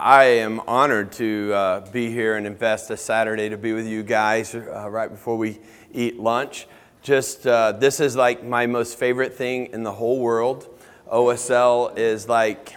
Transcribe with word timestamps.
I 0.00 0.24
am 0.24 0.60
honored 0.60 1.12
to 1.12 1.52
uh, 1.52 1.90
be 1.90 2.10
here 2.10 2.36
and 2.36 2.46
invest 2.46 2.90
a 2.90 2.96
Saturday 2.96 3.50
to 3.50 3.58
be 3.58 3.74
with 3.74 3.86
you 3.86 4.02
guys 4.02 4.54
uh, 4.54 4.88
right 4.88 5.10
before 5.10 5.36
we 5.36 5.58
eat 5.92 6.18
lunch. 6.18 6.66
Just 7.02 7.46
uh, 7.46 7.72
this 7.72 8.00
is 8.00 8.16
like 8.16 8.42
my 8.42 8.66
most 8.66 8.98
favorite 8.98 9.34
thing 9.34 9.66
in 9.66 9.82
the 9.82 9.92
whole 9.92 10.18
world. 10.18 10.74
OSL 11.12 11.98
is 11.98 12.30
like 12.30 12.76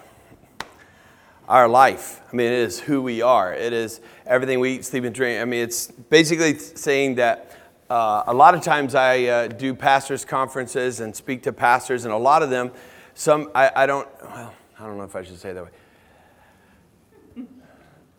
our 1.48 1.70
life. 1.70 2.20
I 2.30 2.36
mean, 2.36 2.48
it 2.48 2.60
is 2.60 2.82
who 2.82 3.02
we 3.02 3.22
are. 3.22 3.54
It 3.54 3.72
is 3.72 4.02
everything 4.26 4.60
we 4.60 4.74
eat, 4.74 4.84
sleep, 4.84 5.06
and 5.06 5.16
drink. 5.16 5.42
I 5.42 5.46
mean, 5.46 5.64
it's 5.64 5.88
basically 5.88 6.58
saying 6.58 7.16
that 7.16 7.58
uh, 7.90 8.24
a 8.28 8.34
lot 8.34 8.54
of 8.54 8.62
times 8.62 8.96
I 8.96 9.24
uh, 9.24 9.48
do 9.48 9.74
pastors' 9.74 10.26
conferences 10.26 11.00
and 11.00 11.16
speak 11.16 11.44
to 11.44 11.54
pastors, 11.54 12.04
and 12.04 12.14
a 12.14 12.18
lot 12.18 12.44
of 12.44 12.50
them, 12.50 12.72
some 13.14 13.50
I, 13.56 13.72
I 13.74 13.86
don't. 13.86 14.10
Well, 14.22 14.54
I 14.78 14.86
don't 14.86 14.98
know 14.98 15.06
if 15.06 15.16
I 15.16 15.24
should 15.24 15.40
say 15.40 15.54
that 15.54 15.64
way 15.64 15.70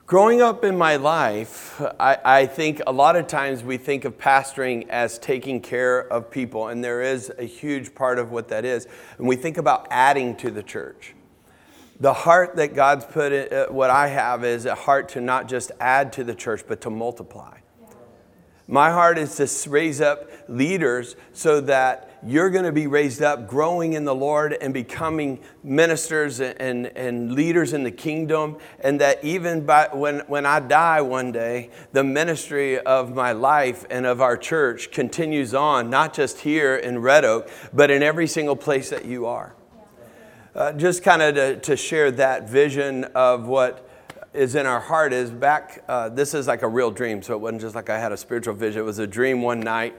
Growing 0.07 0.43
up 0.43 0.67
in 0.67 0.77
my 0.77 0.97
life, 0.97 1.81
I, 1.99 2.19
I, 2.23 2.47
think 2.47 2.83
a 2.87 2.93
lot 2.93 3.17
of 3.17 3.27
times 3.27 3.65
we 3.65 3.79
think 3.79 4.05
of 4.05 4.19
pastoring 4.19 4.87
as 4.91 5.19
taking 5.19 5.63
care 5.63 6.01
of 6.13 6.31
people, 6.31 6.69
and 6.69 6.85
there 6.85 7.01
is 7.01 7.33
a 7.39 7.45
huge 7.45 7.95
part 7.95 8.19
of 8.19 8.31
what 8.31 8.49
that 8.49 8.67
is. 8.67 8.87
And 9.17 9.27
we 9.27 9.35
think 9.35 9.57
about 9.57 9.89
adding 9.91 10.37
to 10.37 10.51
the 10.51 10.63
church. 10.63 11.15
The 12.01 12.13
heart 12.13 12.57
that 12.57 12.75
God's 12.75 13.07
put 13.07 13.33
in, 13.33 13.51
uh, 13.51 13.73
what 13.73 13.89
I 13.89 14.09
have 14.09 14.45
is 14.45 14.67
a 14.67 14.75
heart 14.75 15.09
to 15.11 15.23
not 15.23 15.49
just 15.49 15.73
add 15.81 16.13
to 16.15 16.25
the 16.25 16.35
church, 16.35 16.65
but 16.69 16.83
to 16.83 16.91
multiply. 16.91 17.57
My 18.69 18.91
heart 18.91 19.17
is 19.17 19.37
to 19.37 19.71
raise 19.71 20.03
up 20.03 20.31
leaders 20.49 21.17
so 21.33 21.63
that 21.63 22.14
you're 22.27 22.51
going 22.51 22.65
to 22.65 22.73
be 22.73 22.87
raised 22.87 23.23
up, 23.23 23.47
growing 23.47 23.93
in 23.93 24.05
the 24.05 24.15
Lord 24.15 24.55
and 24.55 24.73
becoming 24.73 25.41
ministers 25.63 26.41
and, 26.41 26.87
and 26.87 27.33
leaders 27.33 27.73
in 27.73 27.85
the 27.85 27.91
kingdom. 27.91 28.59
And 28.81 29.01
that 29.01 29.23
even 29.23 29.67
by, 29.67 29.89
when, 29.93 30.21
when 30.21 30.47
I 30.47 30.61
die 30.61 31.01
one 31.03 31.33
day, 31.33 31.71
the 31.93 32.05
ministry 32.05 32.79
of 32.79 33.15
my 33.15 33.33
life 33.33 33.85
and 33.91 34.07
of 34.07 34.21
our 34.21 34.37
church 34.37 34.91
continues 34.91 35.55
on, 35.55 35.91
not 35.91 36.15
just 36.15 36.41
here 36.41 36.77
in 36.77 37.01
Red 37.01 37.25
Oak, 37.25 37.51
but 37.73 37.91
in 37.91 38.03
every 38.03 38.27
single 38.27 38.57
place 38.57 38.91
that 38.91 39.05
you 39.05 39.27
are. 39.27 39.55
Uh, 40.55 40.73
just 40.73 41.03
kind 41.03 41.21
of 41.21 41.35
to, 41.35 41.57
to 41.61 41.77
share 41.77 42.11
that 42.13 42.49
vision 42.49 43.05
of 43.15 43.47
what 43.47 43.91
is 44.33 44.55
in 44.55 44.67
our 44.67 44.81
heart 44.81 45.13
is 45.13 45.31
back, 45.31 45.85
uh, 45.89 46.09
this 46.09 46.35
is 46.35 46.47
like 46.47 46.63
a 46.63 46.69
real 46.69 46.91
dream. 46.91 47.23
So 47.23 47.35
it 47.35 47.41
wasn't 47.41 47.63
just 47.63 47.75
like 47.75 47.91
I 47.91 47.99
had 47.99 48.13
a 48.13 48.17
spiritual 48.17 48.55
vision. 48.55 48.81
It 48.81 48.85
was 48.85 48.99
a 48.99 49.07
dream 49.07 49.43
one 49.43 49.61
night 49.61 49.95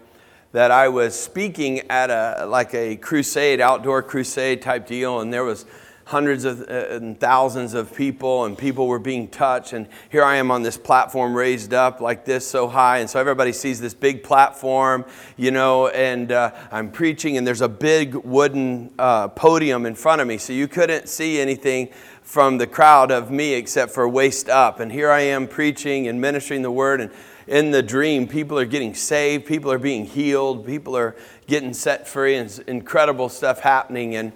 that 0.55 0.71
I 0.71 0.87
was 0.87 1.19
speaking 1.19 1.81
at 1.89 2.09
a, 2.09 2.45
like 2.45 2.73
a 2.73 2.95
crusade, 2.95 3.59
outdoor 3.59 4.01
crusade 4.01 4.61
type 4.61 4.87
deal. 4.87 5.19
And 5.19 5.33
there 5.33 5.43
was 5.43 5.65
hundreds 6.05 6.45
of 6.45 6.61
uh, 6.61 6.87
and 6.91 7.19
thousands 7.19 7.73
of 7.73 7.93
people 7.95 8.45
and 8.45 8.57
people 8.57 8.87
were 8.87 8.99
being 8.99 9.27
touched 9.27 9.73
and 9.73 9.87
here 10.09 10.23
i 10.23 10.35
am 10.35 10.51
on 10.51 10.61
this 10.61 10.77
platform 10.77 11.33
raised 11.33 11.73
up 11.73 11.99
like 11.99 12.25
this 12.25 12.47
so 12.47 12.67
high 12.67 12.99
and 12.99 13.09
so 13.09 13.19
everybody 13.19 13.51
sees 13.51 13.81
this 13.81 13.93
big 13.93 14.23
platform 14.23 15.03
you 15.35 15.49
know 15.49 15.87
and 15.87 16.31
uh, 16.31 16.51
i'm 16.71 16.91
preaching 16.91 17.37
and 17.37 17.47
there's 17.47 17.61
a 17.61 17.69
big 17.69 18.13
wooden 18.15 18.91
uh, 18.99 19.27
podium 19.29 19.85
in 19.85 19.95
front 19.95 20.21
of 20.21 20.27
me 20.27 20.37
so 20.37 20.53
you 20.53 20.67
couldn't 20.67 21.09
see 21.09 21.39
anything 21.39 21.89
from 22.25 22.57
the 22.57 22.67
crowd 22.67 23.11
of 23.11 23.29
me 23.29 23.53
except 23.53 23.93
for 23.93 24.09
waist 24.09 24.49
up. 24.49 24.79
And 24.79 24.91
here 24.91 25.11
I 25.11 25.21
am 25.21 25.47
preaching 25.47 26.07
and 26.07 26.19
ministering 26.19 26.63
the 26.63 26.71
word. 26.71 26.99
And 26.99 27.11
in 27.47 27.69
the 27.69 27.83
dream, 27.83 28.27
people 28.27 28.57
are 28.57 28.65
getting 28.65 28.95
saved, 28.95 29.45
people 29.45 29.71
are 29.71 29.77
being 29.77 30.05
healed, 30.05 30.65
people 30.65 30.97
are 30.97 31.15
getting 31.45 31.73
set 31.73 32.07
free, 32.07 32.35
and 32.35 32.63
incredible 32.65 33.29
stuff 33.29 33.59
happening. 33.59 34.15
And 34.15 34.33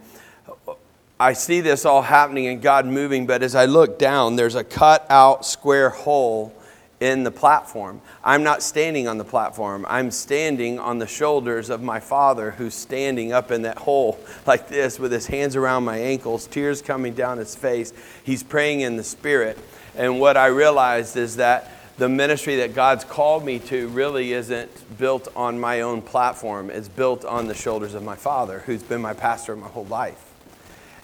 I 1.22 1.34
see 1.34 1.60
this 1.60 1.84
all 1.84 2.02
happening 2.02 2.48
and 2.48 2.62
God 2.62 2.86
moving, 2.86 3.28
but 3.28 3.44
as 3.44 3.54
I 3.54 3.66
look 3.66 4.00
down, 4.00 4.38
there's 4.38 4.56
a 4.56 4.64
cut 4.64 5.06
out 5.10 5.46
square 5.46 5.90
hole 5.90 6.54
in 7.02 7.24
the 7.24 7.32
platform. 7.32 8.02
I'm 8.24 8.42
not 8.42 8.64
standing 8.64 9.06
on 9.06 9.18
the 9.18 9.26
platform. 9.26 9.86
I'm 9.90 10.12
standing 10.12 10.80
on 10.80 10.98
the 10.98 11.08
shoulders 11.08 11.70
of 11.70 11.84
my 11.84 12.00
father 12.00 12.52
who's 12.52 12.74
standing 12.74 13.34
up 13.34 13.52
in 13.52 13.64
that 13.64 13.80
hole 13.80 14.18
like 14.46 14.70
this 14.70 14.98
with 14.98 15.12
his 15.12 15.28
hands 15.28 15.58
around 15.58 15.84
my 15.84 15.98
ankles, 15.98 16.48
tears 16.48 16.82
coming 16.82 17.14
down 17.16 17.38
his 17.38 17.54
face. 17.54 17.92
He's 18.24 18.42
praying 18.42 18.80
in 18.80 18.96
the 18.96 19.04
spirit. 19.04 19.58
And 19.98 20.22
what 20.22 20.38
I 20.38 20.48
realized 20.48 21.18
is 21.18 21.36
that 21.36 21.70
the 21.98 22.08
ministry 22.08 22.56
that 22.58 22.74
God's 22.74 23.04
called 23.04 23.44
me 23.44 23.60
to 23.60 23.90
really 23.90 24.32
isn't 24.32 24.98
built 24.98 25.28
on 25.36 25.60
my 25.60 25.82
own 25.82 26.02
platform. 26.02 26.70
It's 26.70 26.88
built 26.88 27.26
on 27.26 27.48
the 27.48 27.56
shoulders 27.56 27.94
of 27.94 28.04
my 28.04 28.16
father, 28.16 28.60
who's 28.60 28.84
been 28.84 29.02
my 29.02 29.14
pastor 29.14 29.58
my 29.58 29.68
whole 29.68 29.86
life. 29.88 30.29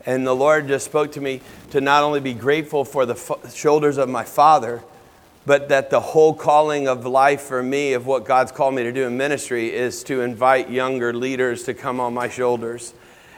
And 0.06 0.26
the 0.26 0.36
Lord 0.36 0.68
just 0.68 0.86
spoke 0.86 1.12
to 1.14 1.22
me 1.22 1.42
to 1.72 1.82
not 1.82 2.04
only 2.04 2.20
be 2.20 2.34
grateful 2.34 2.86
for 2.86 3.06
the 3.06 3.16
f- 3.16 3.56
shoulders 3.56 3.98
of 3.98 4.08
my 4.08 4.24
father, 4.24 4.84
but 5.46 5.70
that 5.70 5.90
the 5.90 6.00
whole 6.00 6.34
calling 6.34 6.88
of 6.88 7.06
life 7.06 7.42
for 7.42 7.62
me, 7.62 7.94
of 7.94 8.06
what 8.06 8.26
God's 8.26 8.52
called 8.52 8.76
me 8.76 8.84
to 8.84 8.92
do 8.92 9.06
in 9.06 9.18
ministry, 9.18 9.74
is 9.74 10.04
to 10.04 10.22
invite 10.22 10.70
younger 10.70 11.14
leaders 11.14 11.64
to 11.64 11.74
come 11.74 12.00
on 12.00 12.14
my 12.14 12.30
shoulders, 12.30 12.94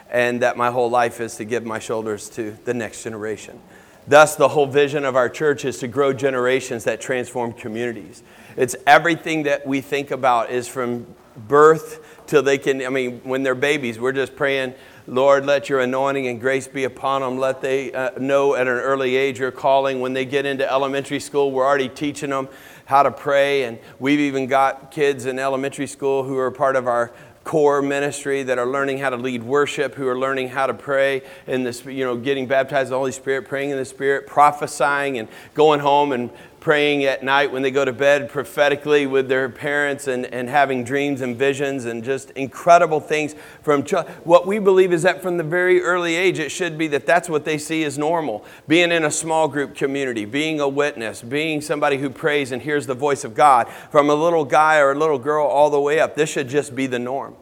and 0.10 0.42
that 0.42 0.58
my 0.58 0.72
whole 0.72 0.90
life 0.90 1.20
is 1.20 1.36
to 1.36 1.46
give 1.46 1.66
my 1.66 1.80
shoulders 1.80 2.30
to 2.30 2.58
the 2.66 2.74
next 2.74 3.04
generation. 3.04 3.60
Thus, 4.08 4.36
the 4.36 4.48
whole 4.48 4.68
vision 4.68 5.04
of 5.04 5.18
our 5.18 5.28
church 5.28 5.66
is 5.66 5.80
to 5.80 5.88
grow 5.88 6.14
generations 6.14 6.86
that 6.86 7.02
transform 7.02 7.52
communities. 7.52 8.24
It's 8.56 8.76
everything 8.86 9.44
that 9.44 9.68
we 9.68 9.82
think 9.82 10.12
about 10.12 10.50
is 10.50 10.68
from 10.68 11.06
birth 11.36 12.24
till 12.26 12.42
they 12.42 12.58
can, 12.58 12.86
I 12.86 12.90
mean, 12.90 13.20
when 13.24 13.44
they're 13.44 13.54
babies, 13.54 14.00
we're 14.00 14.14
just 14.14 14.36
praying 14.36 14.76
Lord, 15.10 15.46
let 15.46 15.70
your 15.70 15.80
anointing 15.80 16.28
and 16.28 16.38
grace 16.38 16.68
be 16.68 16.84
upon 16.84 17.22
them. 17.22 17.38
Let 17.38 17.62
they 17.62 17.94
uh, 17.94 18.12
know 18.20 18.56
at 18.56 18.68
an 18.68 18.74
early 18.74 19.16
age 19.16 19.40
your 19.40 19.52
calling. 19.52 20.02
When 20.02 20.12
they 20.12 20.26
get 20.26 20.46
into 20.46 20.70
elementary 20.70 21.22
school, 21.22 21.54
we're 21.54 21.66
already 21.66 21.88
teaching 21.88 22.32
them 22.32 22.50
how 22.84 23.04
to 23.04 23.12
pray. 23.12 23.64
And 23.64 23.80
we've 24.00 24.20
even 24.20 24.48
got 24.48 24.92
kids 24.92 25.26
in 25.26 25.40
elementary 25.40 25.88
school 25.88 26.24
who 26.24 26.38
are 26.38 26.52
part 26.52 26.76
of 26.76 26.88
our 26.88 27.14
core 27.46 27.82
ministry 27.82 28.44
that 28.44 28.60
are 28.60 28.66
learning 28.66 28.98
how 28.98 29.10
to 29.10 29.16
lead 29.16 29.42
worship, 29.42 29.96
who 29.96 30.06
are 30.06 30.18
learning 30.18 30.50
how 30.50 30.68
to 30.68 30.74
pray 30.74 31.22
in 31.48 31.64
this, 31.64 31.86
you 31.86 32.04
know, 32.04 32.18
getting 32.18 32.46
baptized 32.46 32.88
in 32.88 32.92
the 32.92 32.98
Holy 32.98 33.14
Spirit, 33.14 33.48
praying 33.48 33.70
in 33.70 33.78
the 33.78 33.86
Spirit, 33.86 34.28
prophesying, 34.28 35.18
and 35.18 35.30
going 35.54 35.80
home 35.80 36.12
and 36.12 36.30
praying 36.60 37.04
at 37.06 37.24
night 37.24 37.52
when 37.52 37.62
they 37.62 37.72
go 37.72 37.86
to 37.86 37.94
bed 37.94 38.30
prophetically 38.30 39.06
with 39.06 39.28
their 39.30 39.48
parents 39.50 40.08
and, 40.08 40.26
and 40.28 40.50
having 40.50 40.84
dreams 40.84 41.22
and 41.22 41.38
visions 41.38 41.86
and 41.86 42.04
just 42.04 42.32
incredible 42.32 43.00
things 43.00 43.36
from 43.62 43.84
ch- 43.84 43.94
what 44.24 44.46
we 44.48 44.60
believe 44.60 44.92
is 44.92 45.04
that 45.04 45.22
from 45.22 45.38
the 45.38 45.44
very 45.44 45.82
early 45.82 46.16
age 46.16 46.40
it 46.40 46.50
should 46.50 46.78
be 46.78 46.88
that 46.88 47.06
that's 47.06 47.30
what 47.30 47.46
they 47.46 47.58
see 47.58 47.84
as 47.84 47.98
normal. 47.98 48.44
Being 48.68 48.92
in 48.92 49.04
a 49.04 49.12
small 49.12 49.48
group 49.48 49.76
community 49.76 50.26
being 50.26 50.60
a 50.60 50.68
witness 50.68 51.22
being 51.22 51.62
somebody 51.62 51.98
who 51.98 52.10
prays 52.10 52.52
and 52.52 52.62
hears 52.62 52.86
the 52.88 52.94
voice 52.94 53.24
of 53.24 53.34
god 53.34 53.68
from 53.92 54.10
a 54.10 54.16
little 54.16 54.46
guy 54.46 54.80
or 54.80 54.92
a 54.92 54.96
little 54.96 55.20
girl 55.20 55.46
all 55.46 55.70
the 55.70 55.80
way 55.80 56.00
up 56.00 56.16
this 56.16 56.30
should 56.30 56.48
just 56.48 56.76
be 56.76 56.88
the 56.88 57.00
norm 57.00 57.36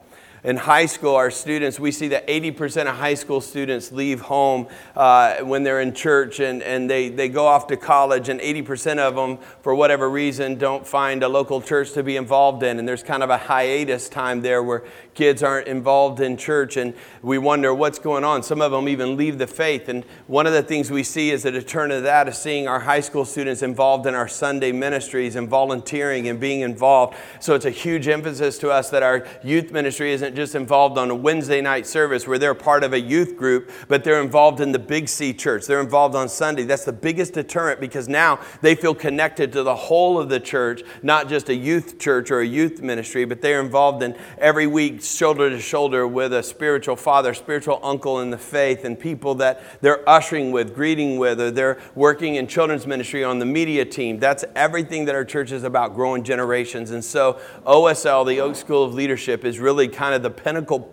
in 0.45 0.57
high 0.57 0.85
school, 0.85 1.15
our 1.15 1.31
students, 1.31 1.79
we 1.79 1.91
see 1.91 2.09
that 2.09 2.27
80% 2.27 2.87
of 2.87 2.95
high 2.97 3.15
school 3.15 3.41
students 3.41 3.91
leave 3.91 4.21
home 4.21 4.67
uh, 4.95 5.37
when 5.37 5.63
they're 5.63 5.81
in 5.81 5.91
church 5.91 6.39
and, 6.39 6.61
and 6.61 6.87
they, 6.87 7.09
they 7.09 7.29
go 7.29 7.47
off 7.47 7.65
to 7.67 7.77
college, 7.77 8.29
and 8.29 8.39
80% 8.39 8.99
of 8.99 9.15
them, 9.15 9.39
for 9.61 9.73
whatever 9.73 10.07
reason, 10.07 10.55
don't 10.55 10.85
find 10.85 11.23
a 11.23 11.27
local 11.27 11.61
church 11.61 11.93
to 11.93 12.03
be 12.03 12.15
involved 12.15 12.61
in. 12.61 12.77
And 12.77 12.87
there's 12.87 13.01
kind 13.01 13.23
of 13.23 13.31
a 13.31 13.37
hiatus 13.37 14.07
time 14.07 14.41
there 14.41 14.61
where 14.61 14.83
kids 15.15 15.41
aren't 15.41 15.67
involved 15.67 16.19
in 16.19 16.37
church, 16.37 16.77
and 16.77 16.93
we 17.23 17.39
wonder 17.39 17.73
what's 17.73 17.97
going 17.97 18.23
on. 18.23 18.43
Some 18.43 18.61
of 18.61 18.71
them 18.71 18.87
even 18.87 19.17
leave 19.17 19.39
the 19.39 19.47
faith. 19.47 19.89
And 19.89 20.03
one 20.27 20.45
of 20.45 20.53
the 20.53 20.61
things 20.61 20.91
we 20.91 21.01
see 21.01 21.31
is 21.31 21.43
a 21.45 21.61
turn 21.63 21.89
of 21.89 22.03
that 22.03 22.27
is 22.27 22.37
seeing 22.37 22.67
our 22.67 22.81
high 22.81 22.99
school 22.99 23.25
students 23.25 23.63
involved 23.63 24.05
in 24.05 24.13
our 24.13 24.27
Sunday 24.27 24.71
ministries 24.71 25.35
and 25.35 25.49
volunteering 25.49 26.27
and 26.27 26.39
being 26.39 26.61
involved. 26.61 27.15
So 27.39 27.55
it's 27.55 27.65
a 27.65 27.71
huge 27.71 28.07
emphasis 28.07 28.59
to 28.59 28.69
us 28.69 28.91
that 28.91 29.01
our 29.01 29.25
youth 29.43 29.71
ministry 29.71 30.11
isn't 30.11 30.34
just 30.35 30.55
involved 30.55 30.97
on 30.97 31.09
a 31.09 31.15
Wednesday 31.15 31.61
night 31.61 31.87
service 31.87 32.27
where 32.27 32.37
they're 32.37 32.53
part 32.53 32.83
of 32.83 32.93
a 32.93 32.99
youth 32.99 33.37
group, 33.37 33.71
but 33.87 34.03
they're 34.03 34.21
involved 34.21 34.59
in 34.59 34.71
the 34.71 34.79
Big 34.79 35.07
C 35.09 35.33
church. 35.33 35.65
They're 35.65 35.81
involved 35.81 36.15
on 36.15 36.29
Sunday. 36.29 36.63
That's 36.63 36.85
the 36.85 36.93
biggest 36.93 37.33
deterrent 37.33 37.79
because 37.79 38.07
now 38.07 38.39
they 38.61 38.75
feel 38.75 38.93
connected 38.93 39.51
to 39.53 39.63
the 39.63 39.75
whole 39.75 40.19
of 40.19 40.29
the 40.29 40.39
church, 40.39 40.83
not 41.01 41.29
just 41.29 41.49
a 41.49 41.55
youth 41.55 41.99
church 41.99 42.31
or 42.31 42.39
a 42.39 42.45
youth 42.45 42.81
ministry, 42.81 43.25
but 43.25 43.41
they're 43.41 43.61
involved 43.61 44.03
in 44.03 44.15
every 44.37 44.67
week, 44.67 45.01
shoulder 45.01 45.49
to 45.49 45.59
shoulder 45.59 46.07
with 46.07 46.33
a 46.33 46.43
spiritual 46.43 46.95
father, 46.95 47.33
spiritual 47.33 47.79
uncle 47.83 48.19
in 48.19 48.29
the 48.29 48.37
faith, 48.37 48.85
and 48.85 48.99
people 48.99 49.35
that 49.35 49.81
they're 49.81 50.07
ushering 50.09 50.51
with, 50.51 50.75
greeting 50.75 51.17
with, 51.17 51.39
or 51.39 51.51
they're 51.51 51.79
working 51.95 52.35
in 52.35 52.47
children's 52.47 52.85
ministry 52.85 53.23
on 53.23 53.39
the 53.39 53.45
media 53.45 53.85
team. 53.85 54.19
That's 54.19 54.43
everything 54.55 55.05
that 55.05 55.15
our 55.15 55.25
church 55.25 55.51
is 55.51 55.63
about, 55.63 55.95
growing 55.95 56.23
generations. 56.23 56.91
And 56.91 57.03
so, 57.03 57.39
OSL, 57.65 58.27
the 58.27 58.39
Oak 58.41 58.55
School 58.55 58.83
of 58.83 58.93
Leadership, 58.93 59.45
is 59.45 59.59
really 59.59 59.87
kind 59.87 60.13
of 60.13 60.24
the 60.25 60.29
pinnacle 60.31 60.91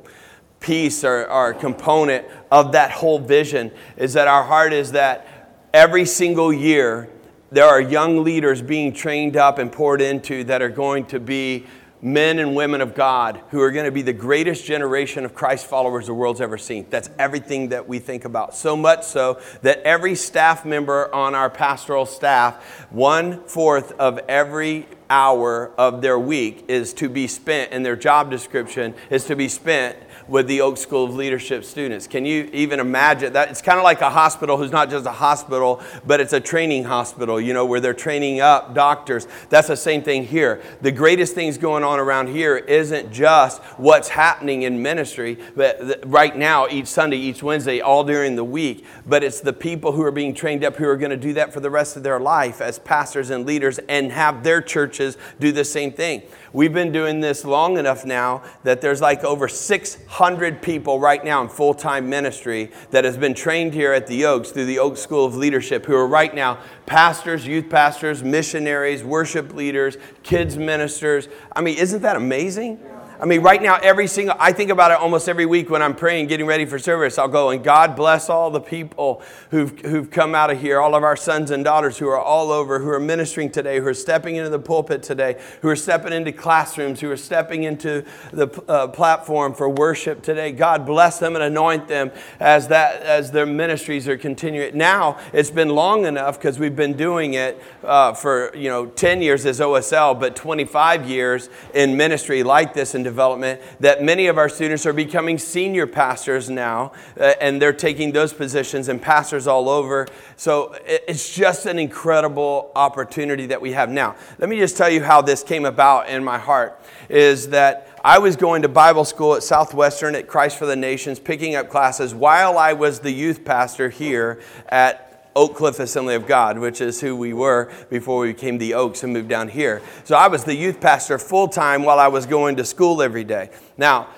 piece 0.60 1.04
or, 1.04 1.24
or 1.30 1.54
component 1.54 2.26
of 2.50 2.72
that 2.72 2.90
whole 2.90 3.18
vision 3.18 3.72
is 3.96 4.12
that 4.12 4.28
our 4.28 4.44
heart 4.44 4.74
is 4.74 4.92
that 4.92 5.58
every 5.72 6.04
single 6.04 6.52
year 6.52 7.08
there 7.50 7.64
are 7.64 7.80
young 7.80 8.22
leaders 8.22 8.60
being 8.60 8.92
trained 8.92 9.38
up 9.38 9.58
and 9.58 9.72
poured 9.72 10.02
into 10.02 10.44
that 10.44 10.60
are 10.60 10.68
going 10.68 11.06
to 11.06 11.18
be 11.18 11.64
men 12.02 12.40
and 12.40 12.54
women 12.54 12.82
of 12.82 12.94
God 12.94 13.40
who 13.50 13.60
are 13.62 13.70
going 13.70 13.86
to 13.86 13.90
be 13.90 14.02
the 14.02 14.12
greatest 14.12 14.66
generation 14.66 15.24
of 15.24 15.34
Christ 15.34 15.66
followers 15.66 16.08
the 16.08 16.14
world's 16.14 16.42
ever 16.42 16.58
seen. 16.58 16.86
That's 16.90 17.08
everything 17.18 17.70
that 17.70 17.88
we 17.88 18.00
think 18.00 18.26
about. 18.26 18.54
So 18.54 18.76
much 18.76 19.04
so 19.04 19.40
that 19.62 19.78
every 19.84 20.14
staff 20.14 20.66
member 20.66 21.14
on 21.14 21.34
our 21.34 21.48
pastoral 21.48 22.04
staff, 22.04 22.86
one 22.90 23.44
fourth 23.44 23.92
of 23.92 24.18
every 24.28 24.88
hour 25.12 25.70
of 25.76 26.00
their 26.00 26.18
week 26.18 26.64
is 26.68 26.94
to 26.94 27.06
be 27.06 27.26
spent, 27.26 27.70
and 27.70 27.84
their 27.84 27.94
job 27.94 28.30
description 28.30 28.94
is 29.10 29.26
to 29.26 29.36
be 29.36 29.46
spent 29.46 29.94
with 30.26 30.46
the 30.46 30.60
Oak 30.62 30.78
School 30.78 31.04
of 31.04 31.14
Leadership 31.14 31.64
students. 31.64 32.06
Can 32.06 32.24
you 32.24 32.48
even 32.52 32.80
imagine 32.80 33.34
that? 33.34 33.50
It's 33.50 33.60
kind 33.60 33.78
of 33.78 33.84
like 33.84 34.00
a 34.00 34.08
hospital 34.08 34.56
who's 34.56 34.70
not 34.70 34.88
just 34.88 35.04
a 35.04 35.12
hospital, 35.12 35.82
but 36.06 36.20
it's 36.20 36.32
a 36.32 36.40
training 36.40 36.84
hospital, 36.84 37.38
you 37.40 37.52
know, 37.52 37.66
where 37.66 37.80
they're 37.80 37.92
training 37.92 38.40
up 38.40 38.74
doctors. 38.74 39.26
That's 39.50 39.68
the 39.68 39.76
same 39.76 40.02
thing 40.02 40.24
here. 40.24 40.62
The 40.80 40.92
greatest 40.92 41.34
things 41.34 41.58
going 41.58 41.84
on 41.84 41.98
around 41.98 42.28
here 42.28 42.56
isn't 42.56 43.12
just 43.12 43.60
what's 43.76 44.08
happening 44.08 44.62
in 44.62 44.80
ministry, 44.80 45.38
but 45.54 46.02
right 46.06 46.34
now, 46.34 46.68
each 46.68 46.86
Sunday, 46.86 47.18
each 47.18 47.42
Wednesday, 47.42 47.80
all 47.80 48.04
during 48.04 48.36
the 48.36 48.44
week, 48.44 48.86
but 49.06 49.22
it's 49.22 49.40
the 49.40 49.52
people 49.52 49.92
who 49.92 50.02
are 50.02 50.10
being 50.12 50.32
trained 50.32 50.64
up 50.64 50.76
who 50.76 50.86
are 50.86 50.96
going 50.96 51.10
to 51.10 51.16
do 51.16 51.34
that 51.34 51.52
for 51.52 51.60
the 51.60 51.70
rest 51.70 51.96
of 51.96 52.02
their 52.02 52.20
life 52.20 52.62
as 52.62 52.78
pastors 52.78 53.28
and 53.28 53.44
leaders 53.44 53.78
and 53.88 54.12
have 54.12 54.42
their 54.42 54.62
churches 54.62 55.01
do 55.40 55.52
the 55.52 55.64
same 55.64 55.92
thing. 55.92 56.22
We've 56.52 56.72
been 56.72 56.92
doing 56.92 57.20
this 57.20 57.44
long 57.44 57.78
enough 57.78 58.04
now 58.04 58.42
that 58.64 58.80
there's 58.80 59.00
like 59.00 59.24
over 59.24 59.48
600 59.48 60.62
people 60.62 61.00
right 61.00 61.24
now 61.24 61.42
in 61.42 61.48
full 61.48 61.74
time 61.74 62.08
ministry 62.08 62.70
that 62.90 63.04
has 63.04 63.16
been 63.16 63.34
trained 63.34 63.74
here 63.74 63.92
at 63.92 64.06
the 64.06 64.24
Oaks 64.24 64.50
through 64.50 64.66
the 64.66 64.78
Oaks 64.78 65.00
School 65.00 65.24
of 65.24 65.34
Leadership 65.34 65.86
who 65.86 65.94
are 65.94 66.06
right 66.06 66.34
now 66.34 66.58
pastors, 66.86 67.46
youth 67.46 67.68
pastors, 67.70 68.22
missionaries, 68.22 69.02
worship 69.02 69.54
leaders, 69.54 69.96
kids 70.22 70.56
ministers. 70.56 71.28
I 71.54 71.60
mean, 71.60 71.78
isn't 71.78 72.02
that 72.02 72.16
amazing? 72.16 72.78
I 73.22 73.24
mean, 73.24 73.40
right 73.40 73.62
now, 73.62 73.76
every 73.76 74.08
single, 74.08 74.34
I 74.40 74.50
think 74.50 74.72
about 74.72 74.90
it 74.90 74.96
almost 74.96 75.28
every 75.28 75.46
week 75.46 75.70
when 75.70 75.80
I'm 75.80 75.94
praying, 75.94 76.26
getting 76.26 76.44
ready 76.44 76.64
for 76.66 76.76
service. 76.76 77.18
I'll 77.18 77.28
go, 77.28 77.50
and 77.50 77.62
God 77.62 77.94
bless 77.94 78.28
all 78.28 78.50
the 78.50 78.60
people 78.60 79.22
who've, 79.52 79.78
who've 79.82 80.10
come 80.10 80.34
out 80.34 80.50
of 80.50 80.60
here, 80.60 80.80
all 80.80 80.96
of 80.96 81.04
our 81.04 81.14
sons 81.14 81.52
and 81.52 81.62
daughters 81.62 81.98
who 81.98 82.08
are 82.08 82.18
all 82.18 82.50
over, 82.50 82.80
who 82.80 82.88
are 82.88 82.98
ministering 82.98 83.48
today, 83.52 83.78
who 83.78 83.86
are 83.86 83.94
stepping 83.94 84.34
into 84.34 84.50
the 84.50 84.58
pulpit 84.58 85.04
today, 85.04 85.40
who 85.60 85.68
are 85.68 85.76
stepping 85.76 86.12
into 86.12 86.32
classrooms, 86.32 86.98
who 86.98 87.12
are 87.12 87.16
stepping 87.16 87.62
into 87.62 88.04
the 88.32 88.48
uh, 88.66 88.88
platform 88.88 89.54
for 89.54 89.68
worship 89.68 90.20
today. 90.22 90.50
God 90.50 90.84
bless 90.84 91.20
them 91.20 91.36
and 91.36 91.44
anoint 91.44 91.86
them 91.86 92.10
as, 92.40 92.66
that, 92.68 93.02
as 93.02 93.30
their 93.30 93.46
ministries 93.46 94.08
are 94.08 94.18
continuing. 94.18 94.76
Now, 94.76 95.20
it's 95.32 95.50
been 95.50 95.68
long 95.68 96.06
enough 96.06 96.40
because 96.40 96.58
we've 96.58 96.74
been 96.74 96.96
doing 96.96 97.34
it 97.34 97.62
uh, 97.84 98.14
for, 98.14 98.52
you 98.56 98.68
know, 98.68 98.86
10 98.86 99.22
years 99.22 99.46
as 99.46 99.60
OSL, 99.60 100.18
but 100.18 100.34
25 100.34 101.08
years 101.08 101.50
in 101.72 101.96
ministry 101.96 102.42
like 102.42 102.74
this 102.74 102.96
and 102.96 103.11
development 103.12 103.60
that 103.80 104.02
many 104.02 104.26
of 104.26 104.38
our 104.38 104.48
students 104.48 104.86
are 104.86 104.92
becoming 104.94 105.38
senior 105.38 105.86
pastors 105.86 106.48
now, 106.48 106.92
uh, 107.20 107.34
and 107.40 107.60
they're 107.60 107.72
taking 107.72 108.12
those 108.12 108.32
positions 108.32 108.88
and 108.88 109.00
pastors 109.00 109.46
all 109.46 109.68
over. 109.68 110.06
So 110.36 110.74
it's 110.86 111.34
just 111.34 111.66
an 111.66 111.78
incredible 111.78 112.72
opportunity 112.74 113.46
that 113.46 113.60
we 113.60 113.72
have 113.72 113.90
now. 113.90 114.16
Let 114.38 114.48
me 114.48 114.58
just 114.58 114.76
tell 114.76 114.88
you 114.88 115.02
how 115.02 115.20
this 115.20 115.42
came 115.42 115.66
about 115.66 116.08
in 116.08 116.24
my 116.24 116.38
heart 116.38 116.80
is 117.08 117.48
that 117.48 117.88
I 118.04 118.18
was 118.18 118.34
going 118.34 118.62
to 118.62 118.68
Bible 118.68 119.04
school 119.04 119.34
at 119.34 119.42
Southwestern 119.42 120.14
at 120.14 120.26
Christ 120.26 120.58
for 120.58 120.66
the 120.66 120.74
Nations, 120.74 121.20
picking 121.20 121.54
up 121.54 121.68
classes 121.68 122.14
while 122.14 122.58
I 122.58 122.72
was 122.72 123.00
the 123.00 123.12
youth 123.12 123.44
pastor 123.44 123.90
here 123.90 124.40
at 124.68 125.11
Oak 125.34 125.56
Cliff 125.56 125.78
Assembly 125.78 126.14
of 126.14 126.26
God, 126.26 126.58
which 126.58 126.80
is 126.80 127.00
who 127.00 127.16
we 127.16 127.32
were 127.32 127.72
before 127.90 128.20
we 128.20 128.32
became 128.32 128.58
the 128.58 128.74
Oaks 128.74 129.02
and 129.02 129.12
moved 129.12 129.28
down 129.28 129.48
here. 129.48 129.82
So 130.04 130.16
I 130.16 130.28
was 130.28 130.44
the 130.44 130.54
youth 130.54 130.80
pastor 130.80 131.18
full 131.18 131.48
time 131.48 131.82
while 131.82 131.98
I 131.98 132.08
was 132.08 132.26
going 132.26 132.56
to 132.56 132.64
school 132.64 133.02
every 133.02 133.24
day. 133.24 133.50
Now, 133.76 134.08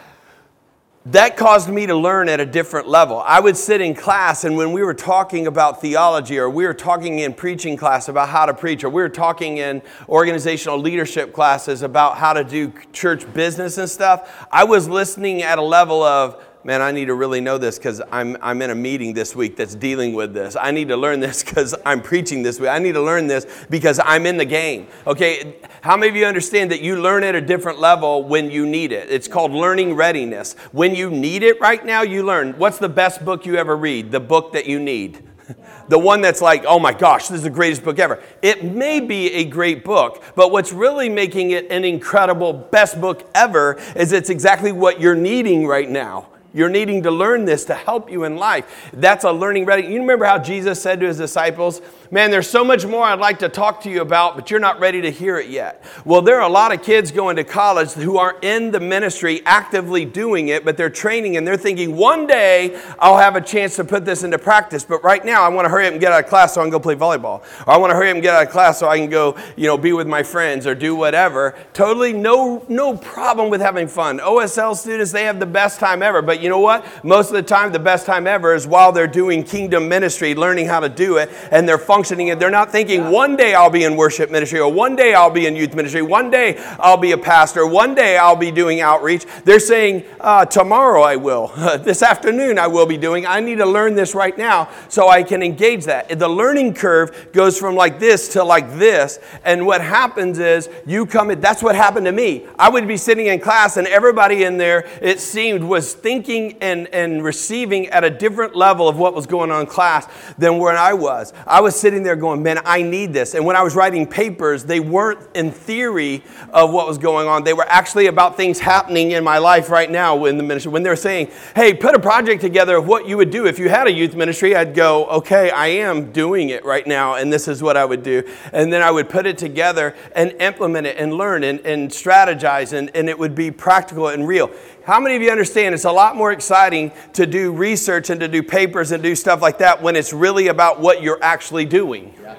that 1.06 1.37
caused 1.37 1.69
me 1.69 1.84
to 1.87 1.94
learn 1.94 2.31
at 2.31 2.40
a 2.40 2.46
different 2.46 2.88
level. 2.88 3.20
I 3.20 3.38
would 3.38 3.58
sit 3.58 3.82
in 3.82 3.94
class, 3.94 4.44
and 4.44 4.56
when 4.56 4.72
we 4.72 4.82
were 4.82 4.94
talking 4.94 5.46
about 5.46 5.82
theology, 5.82 6.38
or 6.38 6.49
we 6.49 6.64
were 6.64 6.72
talking 6.72 7.19
in 7.19 7.34
preaching 7.34 7.76
class 7.76 8.08
about 8.08 8.31
how 8.31 8.46
to 8.46 8.55
preach, 8.55 8.84
or 8.84 8.88
we 8.88 9.02
were 9.02 9.10
talking 9.10 9.58
in 9.58 9.82
organizational 10.08 10.78
leadership 10.78 11.34
classes 11.34 11.82
about 11.82 12.17
how 12.17 12.32
to 12.32 12.43
do 12.43 12.72
church 12.94 13.31
business 13.34 13.76
and 13.76 13.90
stuff, 13.90 14.46
I 14.50 14.64
was 14.64 14.88
listening 14.88 15.43
at 15.43 15.58
a 15.58 15.62
level 15.62 16.02
of, 16.02 16.43
man, 16.64 16.81
I 16.81 16.93
need 16.93 17.06
to 17.06 17.14
really 17.14 17.43
know 17.43 17.58
this 17.58 17.78
because 17.78 18.00
I'm, 18.11 18.38
I'm 18.40 18.62
in 18.62 18.70
a 18.70 18.75
meeting 18.75 19.12
this 19.12 19.37
week 19.37 19.56
that's 19.56 19.75
dealing 19.75 20.14
with 20.14 20.32
this. 20.32 20.56
I 20.58 20.70
need 20.70 20.88
to 20.88 20.96
learn 20.96 21.20
this 21.20 21.44
because 21.44 21.75
I'm 21.84 22.00
preaching 22.00 22.43
this 22.43 22.58
week. 22.58 22.70
I 22.70 22.78
need 22.78 22.93
to 22.93 23.02
learn 23.02 23.26
this 23.26 23.46
because 23.69 24.00
I'm 24.02 24.25
in 24.25 24.38
the 24.38 24.46
game. 24.46 24.88
Okay, 25.06 25.56
how 25.82 25.96
many 25.96 26.08
of 26.08 26.16
you 26.16 26.25
understand 26.25 26.70
that 26.70 26.81
you 26.81 27.00
learn 27.00 27.22
at 27.22 27.34
a 27.34 27.40
different 27.40 27.81
level 27.81 28.25
when 28.25 28.50
you 28.50 28.66
need 28.66 28.93
it? 28.93 29.11
It's 29.11 29.28
called 29.28 29.52
learning 29.52 29.94
readiness. 29.94 30.55
When 30.72 30.94
you 30.94 31.11
need 31.11 31.43
it 31.43 31.61
right 31.61 31.84
now, 31.84 32.02
you 32.02 32.25
learn. 32.25 32.55
What's 32.55 32.78
the 32.78 32.88
best 32.88 33.25
book 33.25 33.44
you 33.44 33.56
ever 33.56 33.76
read? 33.76 34.10
The 34.10 34.20
book 34.20 34.55
that 34.55 34.64
you 34.67 34.81
need. 34.81 35.22
the 35.88 35.99
one 35.99 36.22
that's 36.22 36.40
like, 36.40 36.64
oh 36.67 36.78
my 36.78 36.94
gosh, 36.94 37.28
this 37.28 37.37
is 37.37 37.43
the 37.43 37.50
greatest 37.50 37.84
book 37.84 37.99
ever. 37.99 38.22
It 38.40 38.64
may 38.64 39.00
be 39.00 39.31
a 39.34 39.44
great 39.44 39.84
book, 39.84 40.22
but 40.34 40.50
what's 40.50 40.72
really 40.72 41.10
making 41.10 41.50
it 41.50 41.70
an 41.70 41.84
incredible 41.84 42.55
best 42.55 42.99
book 42.99 43.28
ever 43.34 43.75
is 43.94 44.12
it's 44.12 44.31
exactly 44.31 44.72
what 44.72 45.00
you're 45.00 45.14
needing 45.14 45.67
right 45.67 45.90
now. 45.90 46.28
You're 46.55 46.69
needing 46.69 47.03
to 47.03 47.11
learn 47.11 47.45
this 47.45 47.65
to 47.65 47.75
help 47.75 48.11
you 48.11 48.23
in 48.23 48.37
life. 48.37 48.89
That's 48.93 49.25
a 49.25 49.33
learning 49.33 49.65
ready. 49.65 49.89
You 49.89 50.01
remember 50.01 50.25
how 50.25 50.39
Jesus 50.39 50.81
said 50.81 51.01
to 51.01 51.06
his 51.06 51.19
disciples, 51.19 51.83
Man, 52.15 52.31
there's 52.31 52.49
so 52.49 52.62
much 52.62 52.87
more 52.87 53.03
I'd 53.03 53.19
like 53.19 53.41
to 53.41 53.49
talk 53.49 53.81
to 53.83 53.91
you 53.91 54.01
about, 54.01 54.37
but 54.37 54.49
you're 54.49 54.61
not 54.61 54.79
ready 54.79 55.01
to 55.01 55.11
hear 55.11 55.37
it 55.37 55.49
yet. 55.49 55.85
Well, 56.05 56.23
there 56.23 56.37
are 56.37 56.49
a 56.49 56.53
lot 56.53 56.73
of 56.73 56.81
kids 56.81 57.11
going 57.11 57.35
to 57.35 57.43
college 57.43 57.91
who 57.91 58.19
are 58.19 58.37
in 58.41 58.71
the 58.71 58.79
ministry 58.79 59.43
actively 59.45 60.05
doing 60.05 60.47
it, 60.47 60.65
but 60.65 60.77
they're 60.77 60.91
training 60.91 61.37
and 61.37 61.45
they're 61.45 61.56
thinking, 61.56 61.97
one 61.97 62.29
day 62.29 62.81
I'll 63.01 63.19
have 63.19 63.35
a 63.35 63.41
chance 63.41 63.75
to 63.77 63.85
put 63.85 64.05
this 64.05 64.23
into 64.23 64.39
practice, 64.39 64.85
but 64.85 65.03
right 65.03 65.25
now 65.25 65.43
I 65.43 65.49
want 65.49 65.65
to 65.65 65.71
hurry 65.71 65.89
up 65.89 65.93
and 65.93 66.01
get 66.01 66.12
out 66.12 66.23
of 66.23 66.31
class 66.31 66.55
so 66.55 66.61
I 66.61 66.65
can 66.65 66.71
go 66.71 66.79
play 66.79 66.95
volleyball. 66.95 67.43
Or 67.67 67.73
I 67.73 67.79
want 67.79 67.91
to 67.91 67.97
hurry 67.97 68.11
up 68.11 68.15
and 68.15 68.23
get 68.23 68.33
out 68.33 68.47
of 68.47 68.53
class 68.53 68.79
so 68.79 68.89
I 68.89 68.97
can 68.97 69.11
go, 69.11 69.37
you 69.56 69.67
know, 69.67 69.77
be 69.77 69.93
with 69.93 70.06
my 70.06 70.23
friends 70.23 70.69
or 70.69 70.77
do 70.77 70.95
whatever. 70.95 71.56
Totally 71.73 72.12
no, 72.12 72.65
no 72.69 72.97
problem 72.97 73.51
with 73.51 73.61
having 73.61 73.89
fun. 73.89 74.21
OSL 74.21 74.77
students, 74.77 75.11
they 75.11 75.25
have 75.25 75.41
the 75.41 75.47
best 75.47 75.81
time 75.81 76.01
ever, 76.01 76.23
but 76.23 76.44
you 76.44 76.50
know 76.50 76.61
what? 76.61 76.85
Most 77.02 77.29
of 77.29 77.32
the 77.32 77.43
time, 77.43 77.73
the 77.73 77.79
best 77.79 78.05
time 78.05 78.26
ever 78.26 78.55
is 78.55 78.67
while 78.67 78.93
they're 78.93 79.06
doing 79.06 79.43
kingdom 79.43 79.88
ministry, 79.88 80.35
learning 80.35 80.67
how 80.67 80.79
to 80.79 80.91
do 80.91 81.17
it, 81.17 81.31
and 81.50 81.67
they're 81.67 81.79
functioning 81.79 82.29
and 82.29 82.38
they're 82.38 82.50
not 82.50 82.70
thinking, 82.70 83.11
one 83.11 83.35
day 83.35 83.55
I'll 83.55 83.70
be 83.70 83.85
in 83.85 83.96
worship 83.96 84.31
ministry, 84.31 84.61
or 84.61 84.70
one 84.70 84.94
day 84.94 85.14
I'll 85.14 85.31
be 85.31 85.46
in 85.46 85.56
youth 85.56 85.75
ministry, 85.75 86.02
one 86.02 86.31
day 86.31 86.58
I'll 86.79 86.99
be 86.99 87.12
a 87.12 87.19
pastor, 87.19 87.67
one 87.67 87.94
day 87.94 88.19
I'll 88.19 88.37
be 88.37 88.50
doing 88.50 88.82
outreach. 88.82 89.25
They're 89.44 89.58
saying, 89.58 90.05
uh, 90.20 90.44
tomorrow 90.44 91.00
I 91.00 91.17
will, 91.17 91.49
this 91.79 92.02
afternoon 92.02 92.58
I 92.58 92.67
will 92.67 92.85
be 92.85 92.99
doing. 92.99 93.25
I 93.25 93.41
need 93.41 93.56
to 93.56 93.67
learn 93.67 93.94
this 93.94 94.14
right 94.14 94.37
now 94.37 94.69
so 94.91 95.08
I 95.08 95.23
can 95.23 95.43
engage 95.43 95.87
that. 95.87 96.19
The 96.19 96.29
learning 96.29 96.75
curve 96.75 97.32
goes 97.32 97.58
from 97.58 97.75
like 97.75 97.99
this 97.99 98.29
to 98.35 98.44
like 98.44 98.76
this, 98.76 99.19
and 99.46 99.65
what 99.65 99.81
happens 99.81 100.39
is 100.39 100.69
you 100.84 101.06
come 101.06 101.31
in, 101.31 101.41
that's 101.41 101.63
what 101.63 101.74
happened 101.74 102.05
to 102.05 102.13
me. 102.13 102.44
I 102.58 102.69
would 102.69 102.86
be 102.86 102.98
sitting 102.98 103.29
in 103.29 103.41
class, 103.41 103.79
and 103.79 103.86
everybody 103.86 104.44
in 104.44 104.58
there, 104.58 104.86
it 105.01 105.20
seemed, 105.20 105.65
was 105.65 105.94
thinking 105.94 106.33
and, 106.43 106.88
and 106.88 107.24
receiving 107.24 107.86
at 107.88 108.05
a 108.05 108.10
different 108.10 108.56
level 108.56 108.88
of 108.88 108.98
what 108.98 109.14
was 109.14 109.26
going 109.26 109.50
on 109.50 109.62
in 109.62 109.67
class 109.67 110.06
than 110.38 110.58
where 110.58 110.76
I 110.76 110.93
was. 110.93 111.32
I 111.46 111.60
was 111.60 111.79
sitting 111.79 112.03
there 112.03 112.17
going, 112.17 112.43
man, 112.43 112.60
I 112.64 112.82
need 112.82 113.12
this. 113.12 113.34
And 113.34 113.44
when 113.44 113.56
I 113.56 113.62
was 113.62 113.74
writing 113.74 114.06
papers, 114.06 114.64
they 114.64 114.81
weren't 114.81 115.20
in 115.34 115.50
theory 115.50 116.22
of 116.50 116.72
what 116.72 116.86
was 116.86 116.98
going 116.98 117.29
on. 117.29 117.44
They 117.44 117.55
were 117.55 117.67
actually 117.69 118.06
about 118.06 118.36
things 118.36 118.58
happening 118.58 119.12
in 119.12 119.24
my 119.24 119.38
life 119.38 119.70
right 119.70 119.91
now 119.91 120.24
in 120.24 120.36
the 120.36 120.43
ministry. 120.43 120.72
When 120.72 120.82
they're 120.82 120.96
saying, 120.96 121.31
hey, 121.55 121.74
put 121.74 121.94
a 121.94 122.00
project 122.00 122.41
together 122.41 122.76
of 122.76 122.86
what 122.86 123.06
you 123.06 123.17
would 123.17 123.31
do 123.31 123.46
if 123.46 123.58
you 123.58 123.69
had 123.69 123.86
a 123.86 123.93
youth 123.93 124.14
ministry, 124.14 124.56
I'd 124.56 124.74
go, 124.74 125.06
okay, 125.06 125.50
I 125.50 125.67
am 125.67 126.12
doing 126.12 126.50
it 126.50 126.64
right 126.64 126.86
now, 126.86 127.14
and 127.14 127.32
this 127.32 127.48
is 127.48 127.62
what 127.62 127.76
I 127.76 127.84
would 127.84 128.03
do. 128.03 128.22
And 128.53 128.72
then 128.72 128.82
I 128.82 128.91
would 128.91 129.08
put 129.08 129.26
it 129.26 129.38
together 129.38 129.94
and 130.14 130.32
implement 130.41 130.86
it 130.86 130.96
and 130.98 131.14
learn 131.14 131.44
and, 131.44 131.60
and 131.60 131.91
strategize, 131.91 132.72
and, 132.72 132.91
and 132.94 133.08
it 133.08 133.19
would 133.19 133.34
be 133.34 133.50
practical 133.50 134.08
and 134.08 134.26
real. 134.26 134.50
How 134.84 135.00
many 135.00 135.17
of 135.17 135.22
you 135.22 135.31
understand 135.31 135.74
it's 135.74 135.86
a 135.86 135.93
lot 135.93 136.14
more 136.14 136.31
exciting 136.31 136.93
to 137.14 137.26
do 137.26 137.53
research 137.53 138.10
and 138.10 138.20
to 138.20 138.29
do 138.29 138.43
papers 138.43 138.93
and 138.93 139.03
do 139.03 139.14
stuff 139.14 139.41
like 139.41 139.58
that 139.58 139.81
when 139.81 139.96
it's 139.96 140.12
really 140.12 140.48
about 140.48 140.79
what 140.79 141.03
you're 141.03 141.22
actually 141.22 141.64
doing? 141.64 142.14
Yeah. 142.20 142.36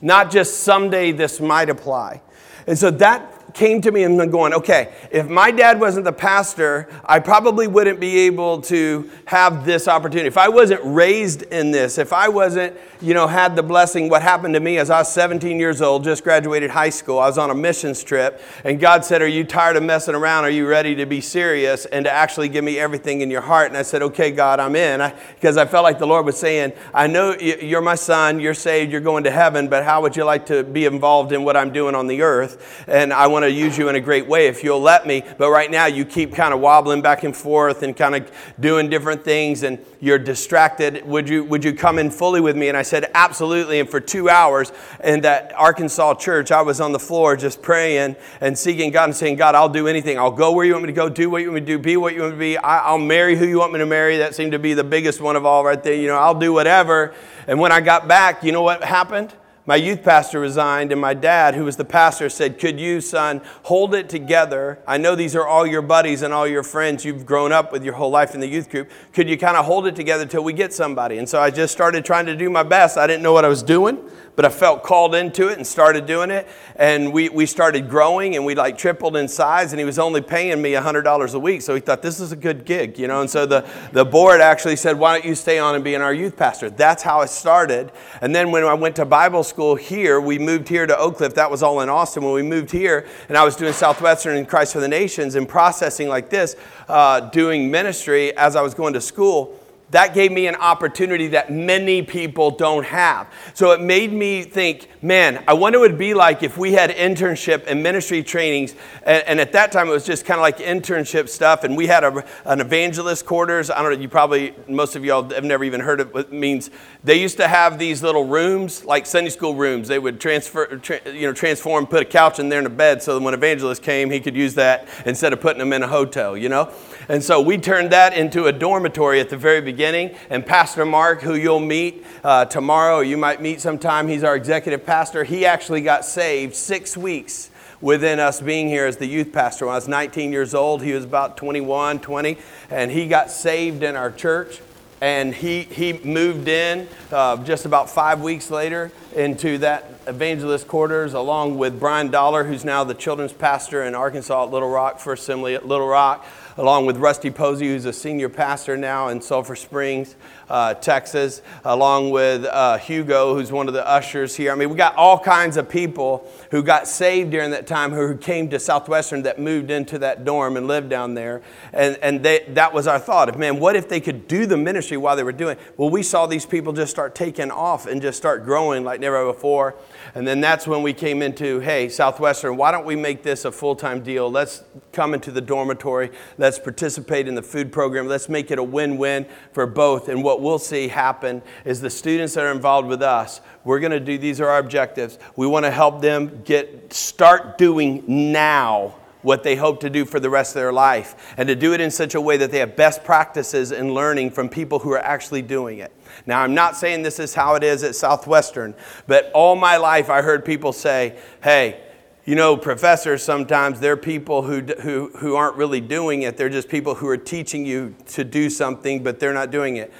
Not 0.00 0.30
just 0.30 0.60
someday 0.60 1.10
this 1.10 1.40
might 1.40 1.68
apply. 1.68 2.22
And 2.68 2.78
so 2.78 2.92
that 2.92 3.33
came 3.54 3.80
to 3.80 3.90
me 3.90 4.04
and 4.04 4.30
going, 4.30 4.54
okay, 4.54 4.94
if 5.10 5.28
my 5.28 5.50
dad 5.50 5.80
wasn't 5.80 6.04
the 6.04 6.12
pastor, 6.12 6.88
I 7.04 7.18
probably 7.18 7.66
wouldn't 7.66 8.00
be 8.00 8.18
able 8.20 8.62
to 8.62 9.10
have 9.26 9.64
this 9.64 9.88
opportunity. 9.88 10.28
If 10.28 10.38
I 10.38 10.48
wasn't 10.48 10.80
raised 10.84 11.42
in 11.42 11.70
this, 11.72 11.98
if 11.98 12.12
I 12.12 12.28
wasn't, 12.28 12.76
you 13.00 13.14
know, 13.14 13.26
had 13.26 13.56
the 13.56 13.62
blessing, 13.62 14.08
what 14.08 14.22
happened 14.22 14.54
to 14.54 14.60
me 14.60 14.78
as 14.78 14.90
I 14.90 14.98
was 14.98 15.12
17 15.12 15.58
years 15.58 15.82
old, 15.82 16.04
just 16.04 16.24
graduated 16.24 16.70
high 16.70 16.90
school, 16.90 17.18
I 17.18 17.26
was 17.26 17.38
on 17.38 17.50
a 17.50 17.54
missions 17.54 18.02
trip, 18.02 18.40
and 18.64 18.78
God 18.78 19.04
said, 19.04 19.22
Are 19.22 19.26
you 19.26 19.44
tired 19.44 19.76
of 19.76 19.82
messing 19.82 20.14
around? 20.14 20.44
Are 20.44 20.50
you 20.50 20.68
ready 20.68 20.94
to 20.96 21.06
be 21.06 21.20
serious 21.20 21.84
and 21.86 22.04
to 22.04 22.12
actually 22.12 22.48
give 22.48 22.64
me 22.64 22.78
everything 22.78 23.20
in 23.20 23.30
your 23.30 23.40
heart? 23.40 23.68
And 23.68 23.76
I 23.76 23.82
said, 23.82 24.02
Okay, 24.02 24.30
God, 24.30 24.60
I'm 24.60 24.76
in. 24.76 25.12
Because 25.34 25.56
I, 25.56 25.64
I 25.64 25.66
felt 25.66 25.82
like 25.82 25.98
the 25.98 26.06
Lord 26.06 26.26
was 26.26 26.38
saying, 26.38 26.74
I 26.92 27.06
know 27.06 27.34
you're 27.38 27.80
my 27.80 27.94
son, 27.94 28.38
you're 28.38 28.52
saved, 28.52 28.92
you're 28.92 29.00
going 29.00 29.24
to 29.24 29.30
heaven, 29.30 29.68
but 29.68 29.82
how 29.82 30.02
would 30.02 30.14
you 30.14 30.24
like 30.24 30.44
to 30.46 30.62
be 30.62 30.84
involved 30.84 31.32
in 31.32 31.42
what 31.42 31.56
I'm 31.56 31.72
doing 31.72 31.94
on 31.94 32.06
the 32.06 32.20
earth? 32.20 32.84
And 32.86 33.10
I 33.10 33.28
want 33.28 33.43
to 33.44 33.52
use 33.52 33.76
you 33.78 33.88
in 33.88 33.96
a 33.96 34.00
great 34.00 34.26
way 34.26 34.46
if 34.46 34.64
you'll 34.64 34.80
let 34.80 35.06
me. 35.06 35.22
But 35.38 35.50
right 35.50 35.70
now, 35.70 35.86
you 35.86 36.04
keep 36.04 36.34
kind 36.34 36.54
of 36.54 36.60
wobbling 36.60 37.02
back 37.02 37.24
and 37.24 37.36
forth 37.36 37.82
and 37.82 37.96
kind 37.96 38.14
of 38.14 38.30
doing 38.60 38.90
different 38.90 39.24
things, 39.24 39.62
and 39.62 39.78
you're 40.00 40.18
distracted. 40.18 41.04
Would 41.06 41.28
you, 41.28 41.44
would 41.44 41.64
you 41.64 41.72
come 41.72 41.98
in 41.98 42.10
fully 42.10 42.40
with 42.40 42.56
me? 42.56 42.68
And 42.68 42.76
I 42.76 42.82
said, 42.82 43.10
Absolutely. 43.14 43.80
And 43.80 43.88
for 43.88 44.00
two 44.00 44.28
hours 44.28 44.72
in 45.02 45.20
that 45.22 45.52
Arkansas 45.56 46.14
church, 46.14 46.50
I 46.50 46.62
was 46.62 46.80
on 46.80 46.92
the 46.92 46.98
floor 46.98 47.36
just 47.36 47.62
praying 47.62 48.16
and 48.40 48.58
seeking 48.58 48.90
God 48.90 49.04
and 49.04 49.16
saying, 49.16 49.36
God, 49.36 49.54
I'll 49.54 49.68
do 49.68 49.88
anything. 49.88 50.18
I'll 50.18 50.30
go 50.30 50.52
where 50.52 50.64
you 50.64 50.72
want 50.72 50.84
me 50.84 50.88
to 50.88 50.92
go, 50.92 51.08
do 51.08 51.30
what 51.30 51.42
you 51.42 51.48
want 51.48 51.54
me 51.54 51.60
to 51.60 51.66
do, 51.66 51.78
be 51.78 51.96
what 51.96 52.14
you 52.14 52.22
want 52.22 52.32
me 52.32 52.36
to 52.36 52.56
be. 52.56 52.58
I, 52.58 52.90
will 52.92 52.98
marry 52.98 53.36
who 53.36 53.46
you 53.46 53.58
want 53.58 53.72
me 53.72 53.78
to 53.78 53.86
marry. 53.86 54.18
That 54.18 54.34
seemed 54.34 54.52
to 54.52 54.58
be 54.58 54.74
the 54.74 54.84
biggest 54.84 55.20
one 55.20 55.36
of 55.36 55.46
all 55.46 55.64
right 55.64 55.82
there. 55.82 55.94
You 55.94 56.08
know, 56.08 56.16
I'll 56.16 56.38
do 56.38 56.52
whatever. 56.52 57.14
And 57.46 57.60
when 57.60 57.72
I 57.72 57.80
got 57.80 58.08
back, 58.08 58.42
you 58.42 58.52
know 58.52 58.62
what 58.62 58.82
happened? 58.82 59.32
My 59.66 59.76
youth 59.76 60.02
pastor 60.02 60.40
resigned, 60.40 60.92
and 60.92 61.00
my 61.00 61.14
dad, 61.14 61.54
who 61.54 61.64
was 61.64 61.76
the 61.76 61.86
pastor, 61.86 62.28
said, 62.28 62.58
Could 62.58 62.78
you, 62.78 63.00
son, 63.00 63.40
hold 63.62 63.94
it 63.94 64.10
together? 64.10 64.78
I 64.86 64.98
know 64.98 65.14
these 65.14 65.34
are 65.34 65.46
all 65.46 65.66
your 65.66 65.80
buddies 65.80 66.20
and 66.20 66.34
all 66.34 66.46
your 66.46 66.62
friends 66.62 67.02
you've 67.04 67.24
grown 67.24 67.50
up 67.50 67.72
with 67.72 67.82
your 67.82 67.94
whole 67.94 68.10
life 68.10 68.34
in 68.34 68.40
the 68.40 68.46
youth 68.46 68.68
group. 68.68 68.90
Could 69.14 69.28
you 69.28 69.38
kind 69.38 69.56
of 69.56 69.64
hold 69.64 69.86
it 69.86 69.96
together 69.96 70.26
till 70.26 70.44
we 70.44 70.52
get 70.52 70.74
somebody? 70.74 71.16
And 71.16 71.26
so 71.26 71.40
I 71.40 71.50
just 71.50 71.72
started 71.72 72.04
trying 72.04 72.26
to 72.26 72.36
do 72.36 72.50
my 72.50 72.62
best. 72.62 72.98
I 72.98 73.06
didn't 73.06 73.22
know 73.22 73.32
what 73.32 73.46
I 73.46 73.48
was 73.48 73.62
doing 73.62 73.98
but 74.36 74.44
I 74.44 74.48
felt 74.48 74.82
called 74.82 75.14
into 75.14 75.48
it 75.48 75.58
and 75.58 75.66
started 75.66 76.06
doing 76.06 76.30
it. 76.30 76.48
And 76.76 77.12
we, 77.12 77.28
we 77.28 77.46
started 77.46 77.88
growing 77.88 78.34
and 78.34 78.44
we 78.44 78.54
like 78.54 78.76
tripled 78.76 79.16
in 79.16 79.28
size. 79.28 79.72
And 79.72 79.78
he 79.78 79.84
was 79.84 79.98
only 79.98 80.20
paying 80.20 80.60
me 80.60 80.72
$100 80.72 81.34
a 81.34 81.38
week. 81.38 81.62
So 81.62 81.74
he 81.74 81.80
thought 81.80 82.02
this 82.02 82.18
is 82.18 82.32
a 82.32 82.36
good 82.36 82.64
gig, 82.64 82.98
you 82.98 83.06
know. 83.06 83.20
And 83.20 83.30
so 83.30 83.46
the, 83.46 83.68
the 83.92 84.04
board 84.04 84.40
actually 84.40 84.76
said, 84.76 84.98
why 84.98 85.14
don't 85.14 85.24
you 85.24 85.34
stay 85.34 85.58
on 85.58 85.74
and 85.74 85.84
be 85.84 85.94
in 85.94 86.02
our 86.02 86.12
youth 86.12 86.36
pastor? 86.36 86.68
That's 86.68 87.02
how 87.02 87.20
it 87.20 87.28
started. 87.28 87.92
And 88.20 88.34
then 88.34 88.50
when 88.50 88.64
I 88.64 88.74
went 88.74 88.96
to 88.96 89.04
Bible 89.04 89.44
school 89.44 89.76
here, 89.76 90.20
we 90.20 90.38
moved 90.38 90.68
here 90.68 90.86
to 90.86 90.98
Oak 90.98 91.18
Cliff. 91.18 91.34
That 91.34 91.50
was 91.50 91.62
all 91.62 91.80
in 91.80 91.88
Austin. 91.88 92.24
When 92.24 92.34
we 92.34 92.42
moved 92.42 92.72
here, 92.72 93.06
and 93.28 93.38
I 93.38 93.44
was 93.44 93.54
doing 93.54 93.72
Southwestern 93.72 94.36
and 94.36 94.48
Christ 94.48 94.72
for 94.72 94.80
the 94.80 94.88
Nations 94.88 95.36
and 95.36 95.48
processing 95.48 96.08
like 96.08 96.30
this, 96.30 96.56
uh, 96.88 97.20
doing 97.20 97.70
ministry 97.70 98.36
as 98.36 98.56
I 98.56 98.62
was 98.62 98.74
going 98.74 98.94
to 98.94 99.00
school 99.00 99.60
that 99.94 100.12
gave 100.12 100.32
me 100.32 100.48
an 100.48 100.56
opportunity 100.56 101.28
that 101.28 101.52
many 101.52 102.02
people 102.02 102.50
don't 102.50 102.84
have. 102.84 103.32
So 103.54 103.70
it 103.70 103.80
made 103.80 104.12
me 104.12 104.42
think, 104.42 104.88
man, 105.00 105.44
I 105.46 105.52
wonder 105.54 105.78
what 105.78 105.84
it'd 105.84 105.98
be 105.98 106.14
like 106.14 106.42
if 106.42 106.58
we 106.58 106.72
had 106.72 106.90
internship 106.90 107.68
and 107.68 107.80
ministry 107.80 108.24
trainings. 108.24 108.74
And, 109.04 109.22
and 109.28 109.40
at 109.40 109.52
that 109.52 109.70
time, 109.70 109.86
it 109.86 109.92
was 109.92 110.04
just 110.04 110.24
kind 110.24 110.40
of 110.40 110.42
like 110.42 110.58
internship 110.58 111.28
stuff. 111.28 111.62
And 111.62 111.76
we 111.76 111.86
had 111.86 112.02
a, 112.02 112.24
an 112.44 112.60
evangelist 112.60 113.24
quarters. 113.24 113.70
I 113.70 113.82
don't 113.82 113.92
know, 113.92 114.00
you 114.00 114.08
probably, 114.08 114.52
most 114.66 114.96
of 114.96 115.04
y'all 115.04 115.30
have 115.30 115.44
never 115.44 115.62
even 115.62 115.80
heard 115.80 116.00
of 116.00 116.12
what 116.12 116.26
it 116.26 116.32
means. 116.32 116.70
They 117.04 117.20
used 117.20 117.36
to 117.36 117.46
have 117.46 117.78
these 117.78 118.02
little 118.02 118.24
rooms, 118.24 118.84
like 118.84 119.06
Sunday 119.06 119.30
school 119.30 119.54
rooms. 119.54 119.86
They 119.86 120.00
would 120.00 120.20
transfer, 120.20 120.76
tra- 120.78 121.08
you 121.08 121.28
know, 121.28 121.32
transform, 121.32 121.86
put 121.86 122.02
a 122.02 122.04
couch 122.04 122.40
in 122.40 122.48
there 122.48 122.58
and 122.58 122.66
a 122.66 122.70
bed 122.70 123.00
so 123.00 123.14
that 123.14 123.24
when 123.24 123.32
evangelist 123.32 123.80
came, 123.84 124.10
he 124.10 124.18
could 124.18 124.34
use 124.34 124.54
that 124.54 124.88
instead 125.06 125.32
of 125.32 125.40
putting 125.40 125.60
them 125.60 125.72
in 125.72 125.84
a 125.84 125.88
hotel, 125.88 126.36
you 126.36 126.48
know? 126.48 126.72
And 127.08 127.22
so 127.22 127.40
we 127.40 127.58
turned 127.58 127.90
that 127.90 128.14
into 128.14 128.46
a 128.46 128.52
dormitory 128.52 129.20
at 129.20 129.28
the 129.28 129.36
very 129.36 129.60
beginning. 129.60 130.14
And 130.30 130.44
Pastor 130.44 130.84
Mark, 130.84 131.20
who 131.20 131.34
you'll 131.34 131.60
meet 131.60 132.04
uh, 132.22 132.46
tomorrow, 132.46 133.00
you 133.00 133.16
might 133.16 133.42
meet 133.42 133.60
sometime, 133.60 134.08
he's 134.08 134.24
our 134.24 134.36
executive 134.36 134.86
pastor. 134.86 135.24
He 135.24 135.44
actually 135.44 135.82
got 135.82 136.04
saved 136.04 136.54
six 136.54 136.96
weeks 136.96 137.50
within 137.80 138.18
us 138.18 138.40
being 138.40 138.68
here 138.68 138.86
as 138.86 138.96
the 138.96 139.06
youth 139.06 139.32
pastor. 139.32 139.66
When 139.66 139.72
I 139.72 139.76
was 139.76 139.88
19 139.88 140.32
years 140.32 140.54
old, 140.54 140.82
he 140.82 140.92
was 140.92 141.04
about 141.04 141.36
21, 141.36 142.00
20, 142.00 142.38
and 142.70 142.90
he 142.90 143.06
got 143.06 143.30
saved 143.30 143.82
in 143.82 143.96
our 143.96 144.10
church. 144.10 144.60
And 145.02 145.34
he, 145.34 145.62
he 145.62 145.92
moved 145.92 146.48
in 146.48 146.88
uh, 147.12 147.36
just 147.44 147.66
about 147.66 147.90
five 147.90 148.22
weeks 148.22 148.50
later 148.50 148.90
into 149.14 149.58
that 149.58 149.93
evangelist 150.06 150.68
quarters 150.68 151.14
along 151.14 151.58
with 151.58 151.78
Brian 151.78 152.10
Dollar, 152.10 152.44
who's 152.44 152.64
now 152.64 152.84
the 152.84 152.94
children's 152.94 153.32
pastor 153.32 153.82
in 153.82 153.94
Arkansas 153.94 154.44
at 154.44 154.50
Little 154.50 154.70
Rock, 154.70 154.98
First 154.98 155.24
Assembly 155.24 155.54
at 155.54 155.66
Little 155.66 155.88
Rock 155.88 156.24
along 156.56 156.86
with 156.86 156.96
Rusty 156.98 157.30
Posey, 157.30 157.66
who's 157.66 157.84
a 157.84 157.92
senior 157.92 158.28
pastor 158.28 158.76
now 158.76 159.08
in 159.08 159.20
Sulphur 159.20 159.56
Springs, 159.56 160.14
uh, 160.48 160.74
Texas, 160.74 161.42
along 161.64 162.10
with 162.10 162.44
uh, 162.44 162.78
Hugo, 162.78 163.34
who's 163.34 163.50
one 163.50 163.66
of 163.66 163.74
the 163.74 163.86
ushers 163.86 164.36
here. 164.36 164.52
I 164.52 164.54
mean, 164.54 164.70
we 164.70 164.76
got 164.76 164.94
all 164.94 165.18
kinds 165.18 165.56
of 165.56 165.68
people 165.68 166.30
who 166.50 166.62
got 166.62 166.86
saved 166.86 167.30
during 167.30 167.50
that 167.50 167.66
time 167.66 167.92
who 167.92 168.16
came 168.16 168.48
to 168.50 168.60
Southwestern 168.60 169.22
that 169.22 169.38
moved 169.38 169.70
into 169.70 169.98
that 169.98 170.24
dorm 170.24 170.56
and 170.56 170.66
lived 170.68 170.90
down 170.90 171.14
there. 171.14 171.42
And, 171.72 171.96
and 172.02 172.22
they, 172.22 172.44
that 172.50 172.72
was 172.72 172.86
our 172.86 172.98
thought 172.98 173.28
of, 173.28 173.38
man, 173.38 173.58
what 173.58 173.74
if 173.74 173.88
they 173.88 174.00
could 174.00 174.28
do 174.28 174.46
the 174.46 174.56
ministry 174.56 174.96
while 174.96 175.16
they 175.16 175.24
were 175.24 175.32
doing 175.32 175.56
it? 175.56 175.74
Well, 175.76 175.90
we 175.90 176.02
saw 176.02 176.26
these 176.26 176.46
people 176.46 176.72
just 176.72 176.90
start 176.90 177.14
taking 177.14 177.50
off 177.50 177.86
and 177.86 178.00
just 178.00 178.16
start 178.18 178.44
growing 178.44 178.84
like 178.84 179.00
never 179.00 179.26
before. 179.26 179.74
And 180.14 180.26
then 180.26 180.40
that's 180.40 180.66
when 180.66 180.82
we 180.82 180.92
came 180.92 181.22
into, 181.22 181.60
hey, 181.60 181.88
Southwestern, 181.88 182.56
why 182.56 182.70
don't 182.70 182.86
we 182.86 182.96
make 182.96 183.22
this 183.22 183.44
a 183.44 183.52
full 183.52 183.76
time 183.76 184.02
deal? 184.02 184.30
Let's 184.30 184.62
come 184.92 185.14
into 185.14 185.30
the 185.30 185.40
dormitory. 185.40 186.10
Let's 186.38 186.58
participate 186.58 187.28
in 187.28 187.34
the 187.34 187.42
food 187.42 187.72
program. 187.72 188.06
Let's 188.06 188.28
make 188.28 188.50
it 188.50 188.58
a 188.58 188.62
win 188.62 188.98
win 188.98 189.26
for 189.52 189.66
both. 189.66 190.08
And 190.08 190.24
what 190.24 190.40
we'll 190.40 190.58
see 190.58 190.88
happen 190.88 191.42
is 191.64 191.80
the 191.80 191.90
students 191.90 192.34
that 192.34 192.44
are 192.44 192.52
involved 192.52 192.88
with 192.88 193.02
us, 193.02 193.40
we're 193.64 193.80
going 193.80 193.92
to 193.92 194.00
do, 194.00 194.18
these 194.18 194.40
are 194.40 194.48
our 194.48 194.58
objectives. 194.58 195.18
We 195.36 195.46
want 195.46 195.64
to 195.64 195.70
help 195.70 196.00
them 196.00 196.42
get, 196.44 196.92
start 196.92 197.58
doing 197.58 198.04
now 198.06 198.94
what 199.24 199.42
they 199.42 199.56
hope 199.56 199.80
to 199.80 199.90
do 199.90 200.04
for 200.04 200.20
the 200.20 200.30
rest 200.30 200.54
of 200.54 200.60
their 200.60 200.72
life 200.72 201.34
and 201.36 201.48
to 201.48 201.56
do 201.56 201.72
it 201.72 201.80
in 201.80 201.90
such 201.90 202.14
a 202.14 202.20
way 202.20 202.36
that 202.36 202.52
they 202.52 202.58
have 202.58 202.76
best 202.76 203.02
practices 203.02 203.72
in 203.72 203.92
learning 203.92 204.30
from 204.30 204.48
people 204.48 204.78
who 204.78 204.92
are 204.92 205.00
actually 205.00 205.42
doing 205.42 205.78
it. 205.78 205.92
Now, 206.26 206.42
I'm 206.42 206.54
not 206.54 206.76
saying 206.76 207.02
this 207.02 207.18
is 207.18 207.34
how 207.34 207.56
it 207.56 207.64
is 207.64 207.82
at 207.82 207.96
Southwestern, 207.96 208.74
but 209.06 209.32
all 209.34 209.56
my 209.56 209.78
life 209.78 210.10
I 210.10 210.22
heard 210.22 210.44
people 210.44 210.72
say, 210.72 211.18
hey, 211.42 211.80
you 212.26 212.36
know, 212.36 212.56
professors 212.56 213.22
sometimes, 213.22 213.80
they're 213.80 213.96
people 213.96 214.42
who, 214.42 214.60
who, 214.62 215.10
who 215.16 215.36
aren't 215.36 215.56
really 215.56 215.80
doing 215.80 216.22
it. 216.22 216.36
They're 216.36 216.48
just 216.48 216.68
people 216.68 216.94
who 216.94 217.08
are 217.08 217.18
teaching 217.18 217.66
you 217.66 217.94
to 218.08 218.24
do 218.24 218.48
something, 218.48 219.02
but 219.02 219.20
they're 219.20 219.34
not 219.34 219.50
doing 219.50 219.76
it. 219.76 219.92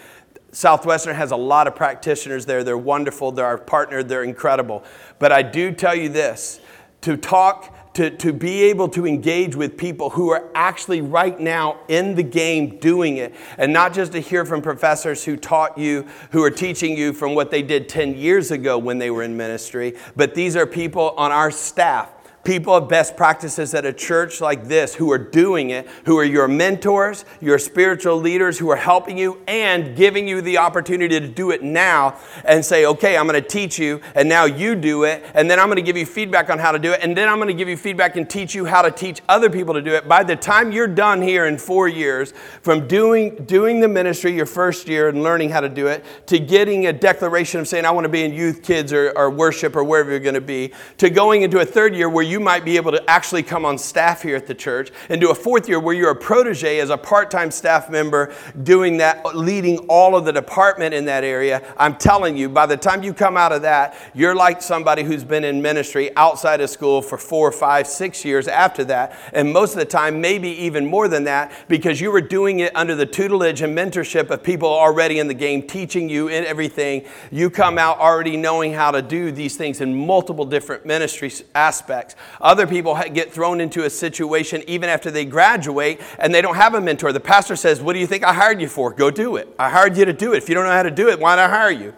Southwestern 0.53 1.17
has 1.17 1.33
a 1.33 1.37
lot 1.37 1.67
of 1.67 1.75
practitioners 1.75 2.47
there. 2.47 2.63
They're 2.63 2.79
wonderful. 2.79 3.33
They're 3.33 3.45
our 3.45 3.59
partner. 3.59 4.03
They're 4.03 4.23
incredible. 4.23 4.85
But 5.19 5.33
I 5.33 5.43
do 5.43 5.73
tell 5.73 5.95
you 5.95 6.09
this 6.09 6.61
to 7.03 7.17
talk 7.17 7.75
to, 7.95 8.11
to 8.11 8.33
be 8.33 8.63
able 8.65 8.89
to 8.89 9.07
engage 9.07 9.57
with 9.57 9.77
people 9.77 10.11
who 10.11 10.31
are 10.31 10.51
actually 10.55 11.01
right 11.01 11.39
now 11.39 11.79
in 11.89 12.15
the 12.15 12.23
game 12.23 12.79
doing 12.79 13.17
it, 13.17 13.35
and 13.57 13.73
not 13.73 13.95
just 13.95 14.13
to 14.13 14.21
hear 14.21 14.45
from 14.45 14.63
professors 14.63 15.25
who 15.25 15.37
taught 15.37 15.79
you, 15.79 16.07
who 16.31 16.43
are 16.43 16.51
teaching 16.51 16.97
you 16.97 17.13
from 17.13 17.35
what 17.35 17.51
they 17.51 17.63
did 17.63 17.89
10 17.89 18.17
years 18.17 18.51
ago 18.51 18.77
when 18.77 18.99
they 18.99 19.11
were 19.11 19.23
in 19.23 19.37
ministry, 19.37 19.97
but 20.17 20.35
these 20.35 20.57
are 20.57 20.67
people 20.67 21.11
on 21.17 21.33
our 21.33 21.51
staff 21.51 22.11
people 22.45 22.75
of 22.75 22.89
best 22.89 23.17
practices 23.17 23.75
at 23.75 23.85
a 23.85 23.93
church 23.93 24.41
like 24.41 24.65
this 24.65 24.95
who 24.95 25.11
are 25.11 25.19
doing 25.19 25.71
it, 25.71 25.89
who 26.05 26.19
are 26.19 26.25
your 26.25 26.47
mentors, 26.47 27.25
your 27.41 27.59
spiritual 27.59 28.17
leaders 28.17 28.59
who 28.59 28.71
are 28.71 28.77
helping 28.77 29.19
you 29.19 29.41
and 29.49 29.97
giving 29.97 30.29
you 30.29 30.41
the 30.41 30.59
opportunity 30.59 31.19
to 31.19 31.27
do 31.27 31.51
it 31.51 31.63
now 31.63 32.19
and 32.45 32.65
say, 32.65 32.87
okay, 32.87 33.17
I'm 33.17 33.27
going 33.27 33.43
to 33.43 33.49
teach 33.49 33.79
you, 33.79 34.01
and 34.15 34.29
now 34.29 34.45
you 34.45 34.75
do 34.75 35.05
it, 35.05 35.25
and 35.35 35.51
then 35.51 35.59
I'm 35.59 35.67
going 35.67 35.77
to 35.77 35.83
give 35.83 35.97
you 35.97 36.07
feedback 36.07 36.51
on 36.51 36.59
how 36.59 36.73
to 36.73 36.79
do 36.79 36.93
it, 36.93 37.01
and 37.03 37.17
then 37.17 37.29
I'm 37.29 37.37
going 37.37 37.49
to 37.49 37.55
give 37.55 37.69
you 37.69 37.77
feedback 37.77 38.17
and 38.17 38.29
teach 38.29 38.55
you 38.55 38.65
how 38.65 38.83
to 38.83 38.91
teach 38.91 39.23
other 39.29 39.49
people 39.51 39.75
to 39.75 39.83
do 39.83 39.95
it. 39.95 40.07
By 40.07 40.23
the 40.23 40.37
time 40.37 40.73
you're 40.73 40.87
done 40.87 41.23
here 41.23 41.47
in 41.47 41.59
four 41.59 41.89
years, 41.89 42.33
from 42.63 42.87
doing, 42.87 43.45
doing 43.45 43.81
the 43.81 43.89
ministry 43.89 44.35
your 44.35 44.47
first 44.47 44.89
year 44.89 45.09
and 45.09 45.23
learning 45.23 45.51
how 45.51 45.61
to 45.61 45.69
do 45.69 45.87
it, 45.87 46.05
to 46.27 46.39
getting 46.39 46.87
a 46.87 46.93
declaration 46.93 47.61
of 47.61 47.69
saying, 47.69 47.85
I 47.85 47.91
want 47.91 48.05
to 48.05 48.11
be 48.11 48.23
in 48.23 48.33
youth, 48.33 48.63
kids, 48.63 48.93
or, 48.93 49.13
or 49.17 49.31
worship, 49.31 49.77
or 49.77 49.85
wherever 49.85 50.11
you're 50.11 50.21
going 50.21 50.35
to 50.35 50.41
be, 50.41 50.73
to 50.99 51.11
going 51.11 51.43
into 51.43 51.61
a 51.61 51.65
third 51.65 51.95
year 51.95 52.09
where 52.09 52.25
you 52.25 52.34
you 52.35 52.41
might 52.41 52.65
be 52.65 52.77
able 52.77 52.91
to 52.91 53.09
actually 53.09 53.45
come 53.45 53.65
on 53.65 53.79
staff 53.79 54.21
here 54.23 54.35
at 54.35 54.49
the 54.49 54.55
church 54.55 54.91
and 55.09 55.21
do 55.21 55.31
a 55.31 55.35
fourth 55.35 55.69
year 55.69 55.79
where 55.79 55.95
you're 55.95 56.11
a 56.11 56.17
protege 56.17 56.81
as 56.81 56.91
a 56.91 56.99
part 56.99 57.31
time 57.31 57.49
staff 57.49 57.89
member 57.89 58.35
doing 58.65 58.97
that, 58.97 59.37
leading 59.37 59.79
all 59.87 60.17
of 60.17 60.25
the 60.25 60.33
department 60.33 60.93
in 60.93 61.05
that 61.05 61.23
area. 61.23 61.63
I'm 61.79 61.95
telling 61.95 62.37
you, 62.37 62.49
by 62.49 62.67
the 62.67 62.77
time 62.77 63.05
you 63.05 63.15
come 63.15 63.37
out 63.37 63.53
of 63.53 63.63
that, 63.63 63.97
you're 64.15 64.35
like 64.35 64.61
somebody 64.61 65.05
who's 65.05 65.23
been 65.23 65.45
in 65.45 65.63
ministry 65.63 66.11
outside 66.17 66.61
of 66.61 66.71
school 66.71 67.03
for 67.03 67.17
four, 67.17 67.53
five, 67.53 67.87
six 67.87 68.25
years 68.25 68.49
after 68.49 68.83
that. 68.87 69.17
And 69.33 69.53
most 69.53 69.75
of 69.75 69.79
the 69.79 69.85
time, 69.85 70.21
maybe 70.21 70.49
even 70.49 70.85
more 70.85 71.07
than 71.07 71.23
that, 71.25 71.53
because 71.69 72.01
you 72.01 72.11
were 72.11 72.21
doing 72.21 72.59
it 72.59 72.75
under 72.75 72.97
the 72.97 73.07
tutelage 73.07 73.63
and 73.63 73.79
mentorship 73.79 74.29
of 74.31 74.43
people 74.43 74.69
already 74.69 75.21
in 75.21 75.29
the 75.29 75.35
game, 75.35 75.63
teaching 75.63 76.09
you 76.09 76.27
in 76.27 76.45
everything. 76.45 77.05
You 77.31 77.49
come 77.49 77.79
out 77.79 78.01
already 78.01 78.37
knowing 78.37 78.73
how 78.73 78.91
to 78.91 79.03
do 79.03 79.31
these 79.31 79.57
things 79.57 79.81
in 79.81 79.95
multiple 79.95 80.45
different 80.45 80.85
ministry 80.85 81.31
aspects. 81.55 82.17
Other 82.41 82.67
people 82.67 82.99
get 83.13 83.33
thrown 83.33 83.61
into 83.61 83.85
a 83.85 83.91
situation 83.91 84.63
even 84.67 84.89
after 84.89 85.11
they 85.11 85.25
graduate 85.25 86.01
and 86.19 86.35
they 86.35 86.43
don't 86.43 86.57
have 86.57 86.75
a 86.75 86.81
mentor. 86.81 87.13
The 87.13 87.21
pastor 87.21 87.57
says, 87.57 87.81
What 87.81 87.95
do 87.95 87.99
you 87.99 88.07
think 88.07 88.25
I 88.25 88.33
hired 88.33 88.61
you 88.61 88.69
for? 88.69 88.93
Go 88.93 89.11
do 89.11 89.37
it. 89.37 89.55
I 89.59 89.71
hired 89.71 89.97
you 89.97 90.05
to 90.05 90.13
do 90.13 90.35
it. 90.35 90.39
If 90.39 90.49
you 90.49 90.55
don't 90.55 90.65
know 90.65 90.73
how 90.73 90.83
to 90.83 90.91
do 90.91 91.09
it, 91.09 91.19
why 91.19 91.37
did 91.37 91.43
I 91.43 91.49
hire 91.49 91.71
you? 91.71 91.95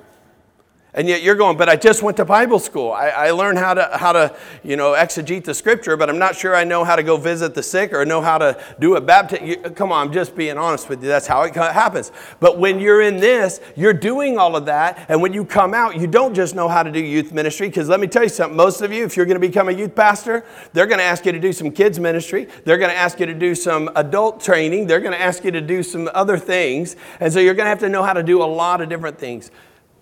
And 0.96 1.06
yet 1.06 1.22
you're 1.22 1.34
going, 1.34 1.58
but 1.58 1.68
I 1.68 1.76
just 1.76 2.02
went 2.02 2.16
to 2.16 2.24
Bible 2.24 2.58
school. 2.58 2.90
I, 2.90 3.08
I, 3.08 3.30
learned 3.32 3.58
how 3.58 3.74
to, 3.74 3.90
how 3.92 4.12
to, 4.12 4.34
you 4.64 4.76
know, 4.76 4.92
exegete 4.92 5.44
the 5.44 5.52
scripture, 5.52 5.94
but 5.94 6.08
I'm 6.08 6.18
not 6.18 6.34
sure 6.34 6.56
I 6.56 6.64
know 6.64 6.84
how 6.84 6.96
to 6.96 7.02
go 7.02 7.18
visit 7.18 7.54
the 7.54 7.62
sick 7.62 7.92
or 7.92 8.06
know 8.06 8.22
how 8.22 8.38
to 8.38 8.58
do 8.80 8.96
a 8.96 9.00
baptism. 9.02 9.74
Come 9.74 9.92
on, 9.92 10.06
I'm 10.06 10.12
just 10.12 10.34
being 10.34 10.56
honest 10.56 10.88
with 10.88 11.02
you. 11.02 11.08
That's 11.08 11.26
how 11.26 11.42
it 11.42 11.54
happens. 11.54 12.12
But 12.40 12.58
when 12.58 12.80
you're 12.80 13.02
in 13.02 13.18
this, 13.18 13.60
you're 13.76 13.92
doing 13.92 14.38
all 14.38 14.56
of 14.56 14.64
that. 14.66 15.04
And 15.10 15.20
when 15.20 15.34
you 15.34 15.44
come 15.44 15.74
out, 15.74 16.00
you 16.00 16.06
don't 16.06 16.32
just 16.32 16.54
know 16.54 16.66
how 16.66 16.82
to 16.82 16.90
do 16.90 16.98
youth 16.98 17.30
ministry. 17.30 17.68
Because 17.68 17.90
let 17.90 18.00
me 18.00 18.06
tell 18.06 18.22
you 18.22 18.30
something, 18.30 18.56
most 18.56 18.80
of 18.80 18.90
you, 18.90 19.04
if 19.04 19.18
you're 19.18 19.26
going 19.26 19.38
to 19.38 19.46
become 19.46 19.68
a 19.68 19.72
youth 19.72 19.94
pastor, 19.94 20.46
they're 20.72 20.86
going 20.86 20.98
to 20.98 21.04
ask 21.04 21.26
you 21.26 21.32
to 21.32 21.38
do 21.38 21.52
some 21.52 21.70
kids 21.72 22.00
ministry. 22.00 22.48
They're 22.64 22.78
going 22.78 22.90
to 22.90 22.96
ask 22.96 23.20
you 23.20 23.26
to 23.26 23.34
do 23.34 23.54
some 23.54 23.90
adult 23.96 24.40
training. 24.40 24.86
They're 24.86 25.00
going 25.00 25.12
to 25.12 25.20
ask 25.20 25.44
you 25.44 25.50
to 25.50 25.60
do 25.60 25.82
some 25.82 26.08
other 26.14 26.38
things. 26.38 26.96
And 27.20 27.30
so 27.30 27.38
you're 27.38 27.52
going 27.52 27.66
to 27.66 27.70
have 27.70 27.80
to 27.80 27.90
know 27.90 28.02
how 28.02 28.14
to 28.14 28.22
do 28.22 28.42
a 28.42 28.44
lot 28.44 28.80
of 28.80 28.88
different 28.88 29.18
things. 29.18 29.50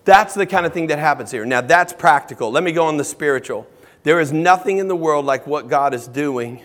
That's 0.05 0.33
the 0.33 0.45
kind 0.45 0.65
of 0.65 0.73
thing 0.73 0.87
that 0.87 0.99
happens 0.99 1.31
here. 1.31 1.45
Now, 1.45 1.61
that's 1.61 1.91
practical. 1.91 2.51
Let 2.51 2.63
me 2.63 2.71
go 2.71 2.85
on 2.85 2.97
the 2.97 3.03
spiritual. 3.03 3.67
There 4.03 4.19
is 4.19 4.31
nothing 4.31 4.77
in 4.77 4.87
the 4.87 4.95
world 4.95 5.25
like 5.25 5.47
what 5.47 5.67
God 5.67 5.93
is 5.93 6.07
doing 6.07 6.61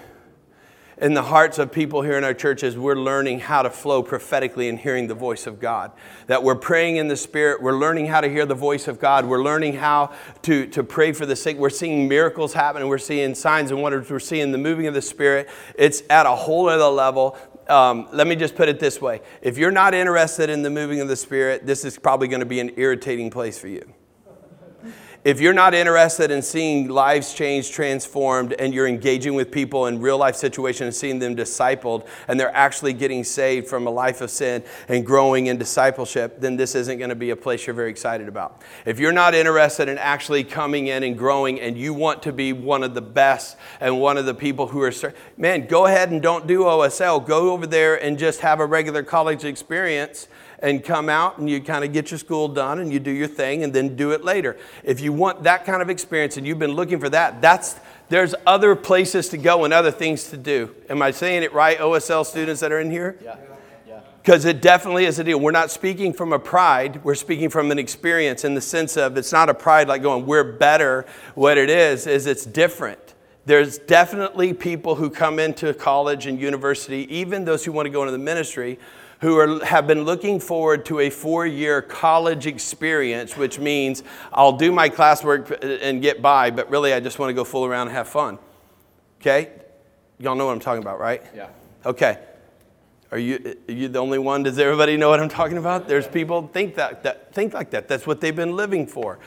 in 1.01 1.15
the 1.15 1.23
hearts 1.23 1.59
of 1.59 1.73
people 1.73 2.03
here 2.03 2.19
in 2.19 2.25
our 2.25 2.35
churches, 2.35 2.77
we're 2.77 2.95
learning 2.95 3.41
how 3.41 3.63
to 3.63 3.71
flow 3.71 4.03
prophetically 4.03 4.69
and 4.69 4.79
hearing 4.79 5.07
the 5.07 5.15
voice 5.15 5.47
of 5.47 5.59
God. 5.59 5.93
That 6.27 6.43
we're 6.43 6.57
praying 6.57 6.97
in 6.97 7.09
the 7.09 7.17
Spirit, 7.17 7.63
we're 7.63 7.79
learning 7.79 8.07
how 8.07 8.21
to 8.21 8.29
hear 8.29 8.45
the 8.45 8.55
voice 8.55 8.87
of 8.87 9.01
God, 9.01 9.25
we're 9.25 9.43
learning 9.43 9.75
how 9.75 10.13
to, 10.43 10.67
to 10.69 10.85
pray 10.85 11.13
for 11.13 11.25
the 11.25 11.37
sick. 11.37 11.57
We're 11.57 11.71
seeing 11.71 12.07
miracles 12.07 12.53
happen, 12.53 12.87
we're 12.87 12.99
seeing 12.99 13.35
signs 13.35 13.71
and 13.71 13.81
wonders, 13.81 14.11
we're 14.11 14.19
seeing 14.19 14.53
the 14.53 14.59
moving 14.59 14.87
of 14.87 14.95
the 14.95 15.03
Spirit. 15.03 15.49
It's 15.75 16.03
at 16.11 16.27
a 16.27 16.35
whole 16.35 16.69
other 16.69 16.85
level 16.85 17.39
um, 17.71 18.09
let 18.13 18.27
me 18.27 18.37
just 18.37 18.55
put 18.55 18.69
it 18.69 18.81
this 18.81 19.01
way 19.01 19.21
if 19.41 19.57
you're 19.57 19.71
not 19.71 19.95
interested 19.95 20.51
in 20.51 20.63
the 20.63 20.71
moving 20.71 21.01
of 21.01 21.09
the 21.09 21.17
Spirit, 21.17 21.67
this 21.67 21.85
is 21.85 21.99
probably 21.99 22.29
going 22.29 22.41
to 22.41 22.47
be 22.47 22.61
an 22.61 22.73
irritating 22.77 23.31
place 23.31 23.59
for 23.59 23.69
you. 23.69 23.95
If 25.23 25.39
you're 25.39 25.53
not 25.53 25.75
interested 25.75 26.31
in 26.31 26.41
seeing 26.41 26.89
lives 26.89 27.35
changed, 27.35 27.75
transformed, 27.75 28.55
and 28.59 28.73
you're 28.73 28.87
engaging 28.87 29.35
with 29.35 29.51
people 29.51 29.85
in 29.85 30.01
real 30.01 30.17
life 30.17 30.35
situations 30.35 30.81
and 30.81 30.95
seeing 30.95 31.19
them 31.19 31.37
discipled, 31.37 32.07
and 32.27 32.41
they're 32.41 32.57
actually 32.57 32.95
getting 32.95 33.23
saved 33.23 33.69
from 33.69 33.87
a 33.87 33.91
life 33.91 34.23
of 34.23 34.31
sin 34.31 34.65
and 34.89 35.05
growing 35.05 35.49
in 35.49 35.59
discipleship, 35.59 36.41
then 36.41 36.57
this 36.57 36.75
isn't 36.75 36.97
going 36.97 37.11
to 37.11 37.15
be 37.15 37.31
a 37.31 37.37
place 37.37 37.67
you're 37.67 37.75
very 37.75 37.91
excited 37.91 38.29
about. 38.29 38.63
If 38.87 38.99
you're 38.99 39.13
not 39.13 39.35
interested 39.35 39.91
in 39.91 39.99
actually 39.99 40.43
coming 40.43 40.87
in 40.87 41.03
and 41.03 41.19
growing 41.19 41.61
and 41.61 41.77
you 41.77 41.93
want 41.93 42.23
to 42.23 42.33
be 42.33 42.55
one 42.55 42.83
of 42.83 42.95
the 42.95 43.03
best 43.03 43.59
and 43.79 44.01
one 44.01 44.17
of 44.17 44.25
the 44.25 44.33
people 44.33 44.69
who 44.69 44.81
are, 44.81 44.93
man, 45.37 45.67
go 45.67 45.85
ahead 45.85 46.11
and 46.11 46.23
don't 46.23 46.47
do 46.47 46.61
OSL. 46.61 47.27
Go 47.27 47.51
over 47.51 47.67
there 47.67 48.03
and 48.03 48.19
just 48.19 48.41
have 48.41 48.59
a 48.59 48.65
regular 48.65 49.03
college 49.03 49.45
experience 49.45 50.29
and 50.63 50.85
come 50.85 51.09
out 51.09 51.39
and 51.39 51.49
you 51.49 51.61
kind 51.61 51.85
of 51.85 51.93
get 51.93 52.11
your 52.11 52.19
school 52.19 52.49
done 52.49 52.79
and 52.79 52.93
you 52.93 53.01
do 53.01 53.11
your 53.11 53.29
thing 53.29 53.65
and 53.65 53.73
then 53.73 53.97
do 53.97 54.13
it 54.13 54.25
later. 54.25 54.57
If 54.85 55.01
you 55.01 55.13
want 55.13 55.43
that 55.45 55.65
kind 55.65 55.83
of 55.83 55.91
experience 55.91 56.37
and 56.37 56.47
you've 56.47 56.59
been 56.59 56.73
looking 56.73 57.01
for 57.01 57.09
that, 57.09 57.41
that's 57.41 57.77
there's 58.09 58.35
other 58.47 58.75
places 58.75 59.29
to 59.31 59.39
go 59.39 59.65
and 59.65 59.73
other 59.73 59.91
things 59.91 60.31
to 60.31 60.37
do. 60.37 60.75
Am 60.89 61.01
I 61.01 61.13
saying 61.13 61.43
it 61.45 61.53
right, 61.53 61.79
OSL 61.79 62.27
students 62.27 62.61
that 62.61 62.73
are 62.73 62.81
in 62.81 62.91
here? 62.91 63.19
Yeah. 63.23 63.37
Because 64.23 64.45
it 64.45 64.61
definitely 64.61 65.07
is 65.07 65.19
a 65.19 65.25
deal. 65.25 65.41
We're 65.41 65.51
not 65.51 65.71
speaking 65.71 66.13
from 66.13 66.35
a 66.35 66.39
pride, 66.39 67.03
we're 67.05 67.15
speaking 67.15 67.49
from 67.49 67.71
an 67.71 67.79
experience 67.79 68.45
in 68.45 68.55
the 68.55 68.61
sense 68.61 68.99
of 68.99 69.17
it's 69.17 69.33
not 69.33 69.49
a 69.49 69.55
pride 69.55 69.89
like 69.89 70.03
going, 70.03 70.27
we're 70.27 70.45
better. 70.45 71.07
What 71.35 71.57
it 71.57 71.71
is, 71.71 72.07
is 72.07 72.27
it's 72.27 72.45
different. 72.45 73.15
There's 73.47 73.79
definitely 73.79 74.53
people 74.53 74.95
who 74.95 75.09
come 75.09 75.39
into 75.39 75.73
college 75.73 76.27
and 76.27 76.39
university, 76.39 77.07
even 77.15 77.47
those 77.47 77.65
who 77.65 77.73
want 77.73 77.87
to 77.87 77.91
go 77.91 78.03
into 78.03 78.13
the 78.13 78.19
ministry, 78.19 78.79
who 79.21 79.37
are, 79.39 79.65
have 79.65 79.87
been 79.87 80.05
looking 80.05 80.41
forward 80.41 80.85
to 80.87 81.01
a 81.01 81.11
four 81.11 81.47
year 81.47 81.83
college 81.83 82.47
experience, 82.47 83.37
which 83.37 83.59
means 83.59 84.03
I'll 84.33 84.57
do 84.57 84.73
my 84.73 84.89
classwork 84.89 85.63
and 85.83 86.01
get 86.01 86.23
by, 86.23 86.51
but 86.51 86.71
really 86.71 86.93
I 86.93 87.01
just 87.01 87.19
want 87.19 87.31
to 87.31 87.35
go 87.35 87.45
fool 87.45 87.65
around 87.65 87.89
and 87.89 87.97
have 87.97 88.09
fun. 88.09 88.39
Okay? 89.21 89.53
Y'all 90.19 90.35
know 90.35 90.47
what 90.47 90.53
I'm 90.53 90.61
talking 90.61 90.83
about, 90.83 90.99
right? 90.99 91.23
Yeah. 91.35 91.49
Okay. 91.85 92.19
Are 93.11 93.19
you, 93.19 93.57
are 93.69 93.73
you 93.73 93.89
the 93.89 93.99
only 93.99 94.19
one? 94.19 94.43
Does 94.43 94.59
everybody 94.59 94.97
know 94.97 95.11
what 95.11 95.21
I'm 95.21 95.29
talking 95.29 95.59
about? 95.59 95.89
There's 95.89 96.07
people 96.07 96.49
think 96.53 96.77
that, 96.77 97.03
that 97.03 97.35
think 97.35 97.53
like 97.53 97.71
that. 97.71 97.89
That's 97.89 98.07
what 98.07 98.21
they've 98.21 98.35
been 98.35 98.55
living 98.55 98.87
for. 98.87 99.19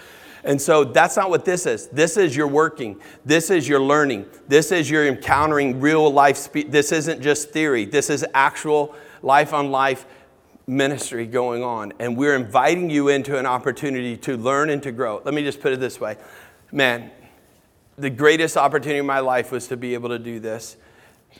And 0.43 0.61
so 0.61 0.83
that's 0.83 1.15
not 1.15 1.29
what 1.29 1.45
this 1.45 1.65
is. 1.65 1.87
This 1.87 2.17
is 2.17 2.35
your 2.35 2.47
working. 2.47 2.99
This 3.23 3.49
is 3.49 3.67
your 3.67 3.79
learning. 3.79 4.25
This 4.47 4.71
is 4.71 4.89
your 4.89 5.07
encountering 5.07 5.79
real 5.79 6.11
life. 6.11 6.37
Spe- 6.37 6.67
this 6.67 6.91
isn't 6.91 7.21
just 7.21 7.51
theory. 7.51 7.85
This 7.85 8.09
is 8.09 8.25
actual 8.33 8.93
life 9.21 9.53
on 9.53 9.71
life 9.71 10.05
ministry 10.67 11.25
going 11.25 11.63
on. 11.63 11.93
And 11.99 12.17
we're 12.17 12.35
inviting 12.35 12.89
you 12.89 13.07
into 13.07 13.37
an 13.37 13.45
opportunity 13.45 14.17
to 14.17 14.37
learn 14.37 14.69
and 14.69 14.83
to 14.83 14.91
grow. 14.91 15.21
Let 15.23 15.33
me 15.33 15.43
just 15.43 15.61
put 15.61 15.71
it 15.73 15.79
this 15.79 15.99
way 15.99 16.17
man, 16.71 17.11
the 17.97 18.09
greatest 18.09 18.57
opportunity 18.57 18.99
in 18.99 19.05
my 19.05 19.19
life 19.19 19.51
was 19.51 19.67
to 19.67 19.77
be 19.77 19.93
able 19.93 20.09
to 20.09 20.19
do 20.19 20.39
this. 20.39 20.75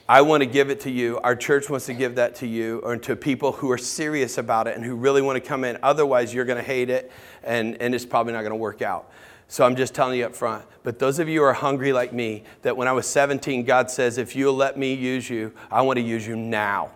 I 0.08 0.20
want 0.20 0.42
to 0.42 0.46
give 0.46 0.70
it 0.70 0.80
to 0.80 0.90
you. 0.90 1.18
Our 1.20 1.34
church 1.34 1.70
wants 1.70 1.86
to 1.86 1.94
give 1.94 2.16
that 2.16 2.34
to 2.36 2.46
you 2.46 2.80
or 2.80 2.96
to 2.98 3.16
people 3.16 3.52
who 3.52 3.70
are 3.70 3.78
serious 3.78 4.36
about 4.36 4.66
it 4.66 4.76
and 4.76 4.84
who 4.84 4.96
really 4.96 5.22
want 5.22 5.42
to 5.42 5.48
come 5.48 5.64
in. 5.64 5.78
Otherwise, 5.82 6.34
you're 6.34 6.44
going 6.44 6.58
to 6.58 6.64
hate 6.64 6.90
it 6.90 7.10
and, 7.42 7.80
and 7.80 7.94
it's 7.94 8.04
probably 8.04 8.32
not 8.32 8.40
going 8.40 8.50
to 8.50 8.56
work 8.56 8.82
out. 8.82 9.10
So 9.48 9.64
I'm 9.64 9.76
just 9.76 9.94
telling 9.94 10.18
you 10.18 10.26
up 10.26 10.34
front. 10.34 10.64
But 10.82 10.98
those 10.98 11.18
of 11.18 11.28
you 11.28 11.40
who 11.40 11.46
are 11.46 11.52
hungry 11.52 11.92
like 11.92 12.12
me, 12.12 12.44
that 12.62 12.76
when 12.76 12.88
I 12.88 12.92
was 12.92 13.06
17, 13.06 13.64
God 13.64 13.90
says, 13.90 14.18
if 14.18 14.36
you'll 14.36 14.54
let 14.54 14.78
me 14.78 14.94
use 14.94 15.30
you, 15.30 15.52
I 15.70 15.82
want 15.82 15.98
to 15.98 16.02
use 16.02 16.26
you 16.26 16.36
now. 16.36 16.90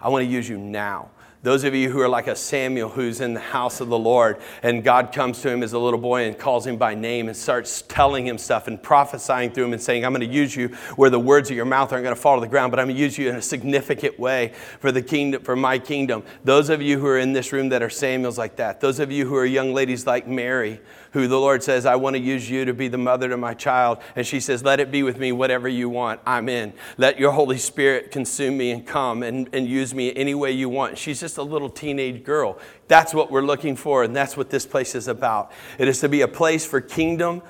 I 0.00 0.08
want 0.08 0.24
to 0.24 0.30
use 0.30 0.48
you 0.48 0.58
now. 0.58 1.10
Those 1.44 1.64
of 1.64 1.74
you 1.74 1.90
who 1.90 2.00
are 2.00 2.08
like 2.08 2.26
a 2.26 2.34
Samuel 2.34 2.88
who's 2.88 3.20
in 3.20 3.34
the 3.34 3.40
house 3.40 3.82
of 3.82 3.88
the 3.88 3.98
Lord, 3.98 4.38
and 4.62 4.82
God 4.82 5.12
comes 5.12 5.42
to 5.42 5.50
him 5.50 5.62
as 5.62 5.74
a 5.74 5.78
little 5.78 6.00
boy 6.00 6.24
and 6.24 6.38
calls 6.38 6.66
him 6.66 6.78
by 6.78 6.94
name 6.94 7.28
and 7.28 7.36
starts 7.36 7.82
telling 7.82 8.26
him 8.26 8.38
stuff 8.38 8.66
and 8.66 8.82
prophesying 8.82 9.52
through 9.52 9.66
him 9.66 9.74
and 9.74 9.82
saying, 9.82 10.06
I'm 10.06 10.14
going 10.14 10.26
to 10.26 10.34
use 10.34 10.56
you 10.56 10.68
where 10.96 11.10
the 11.10 11.20
words 11.20 11.50
of 11.50 11.56
your 11.56 11.66
mouth 11.66 11.92
aren't 11.92 12.02
going 12.02 12.16
to 12.16 12.20
fall 12.20 12.36
to 12.36 12.40
the 12.40 12.48
ground, 12.48 12.70
but 12.70 12.80
I'm 12.80 12.86
going 12.86 12.96
to 12.96 13.02
use 13.02 13.18
you 13.18 13.28
in 13.28 13.34
a 13.34 13.42
significant 13.42 14.18
way 14.18 14.54
for 14.80 14.90
the 14.90 15.02
kingdom, 15.02 15.42
for 15.42 15.54
my 15.54 15.78
kingdom. 15.78 16.22
Those 16.44 16.70
of 16.70 16.80
you 16.80 16.98
who 16.98 17.06
are 17.08 17.18
in 17.18 17.34
this 17.34 17.52
room 17.52 17.68
that 17.68 17.82
are 17.82 17.90
Samuels 17.90 18.38
like 18.38 18.56
that, 18.56 18.80
those 18.80 18.98
of 18.98 19.12
you 19.12 19.26
who 19.26 19.36
are 19.36 19.44
young 19.44 19.74
ladies 19.74 20.06
like 20.06 20.26
Mary, 20.26 20.80
who 21.14 21.28
the 21.28 21.38
Lord 21.38 21.62
says, 21.62 21.86
I 21.86 21.94
want 21.94 22.16
to 22.16 22.20
use 22.20 22.50
you 22.50 22.64
to 22.64 22.74
be 22.74 22.88
the 22.88 22.98
mother 22.98 23.28
to 23.28 23.36
my 23.36 23.54
child. 23.54 23.98
And 24.16 24.26
she 24.26 24.40
says, 24.40 24.64
Let 24.64 24.80
it 24.80 24.90
be 24.90 25.04
with 25.04 25.16
me, 25.16 25.30
whatever 25.30 25.68
you 25.68 25.88
want, 25.88 26.20
I'm 26.26 26.48
in. 26.48 26.72
Let 26.98 27.20
your 27.20 27.30
Holy 27.30 27.56
Spirit 27.56 28.10
consume 28.10 28.56
me 28.56 28.72
and 28.72 28.84
come 28.84 29.22
and, 29.22 29.48
and 29.52 29.68
use 29.68 29.94
me 29.94 30.12
any 30.16 30.34
way 30.34 30.50
you 30.50 30.68
want. 30.68 30.98
She's 30.98 31.20
just 31.20 31.33
a 31.36 31.42
little 31.42 31.68
teenage 31.68 32.24
girl. 32.24 32.58
That's 32.88 33.14
what 33.14 33.30
we're 33.30 33.42
looking 33.42 33.76
for, 33.76 34.04
and 34.04 34.14
that's 34.14 34.36
what 34.36 34.50
this 34.50 34.66
place 34.66 34.94
is 34.94 35.08
about. 35.08 35.52
It 35.78 35.88
is 35.88 36.00
to 36.00 36.08
be 36.08 36.22
a 36.22 36.28
place 36.28 36.66
for 36.66 36.80
kingdom 36.80 37.42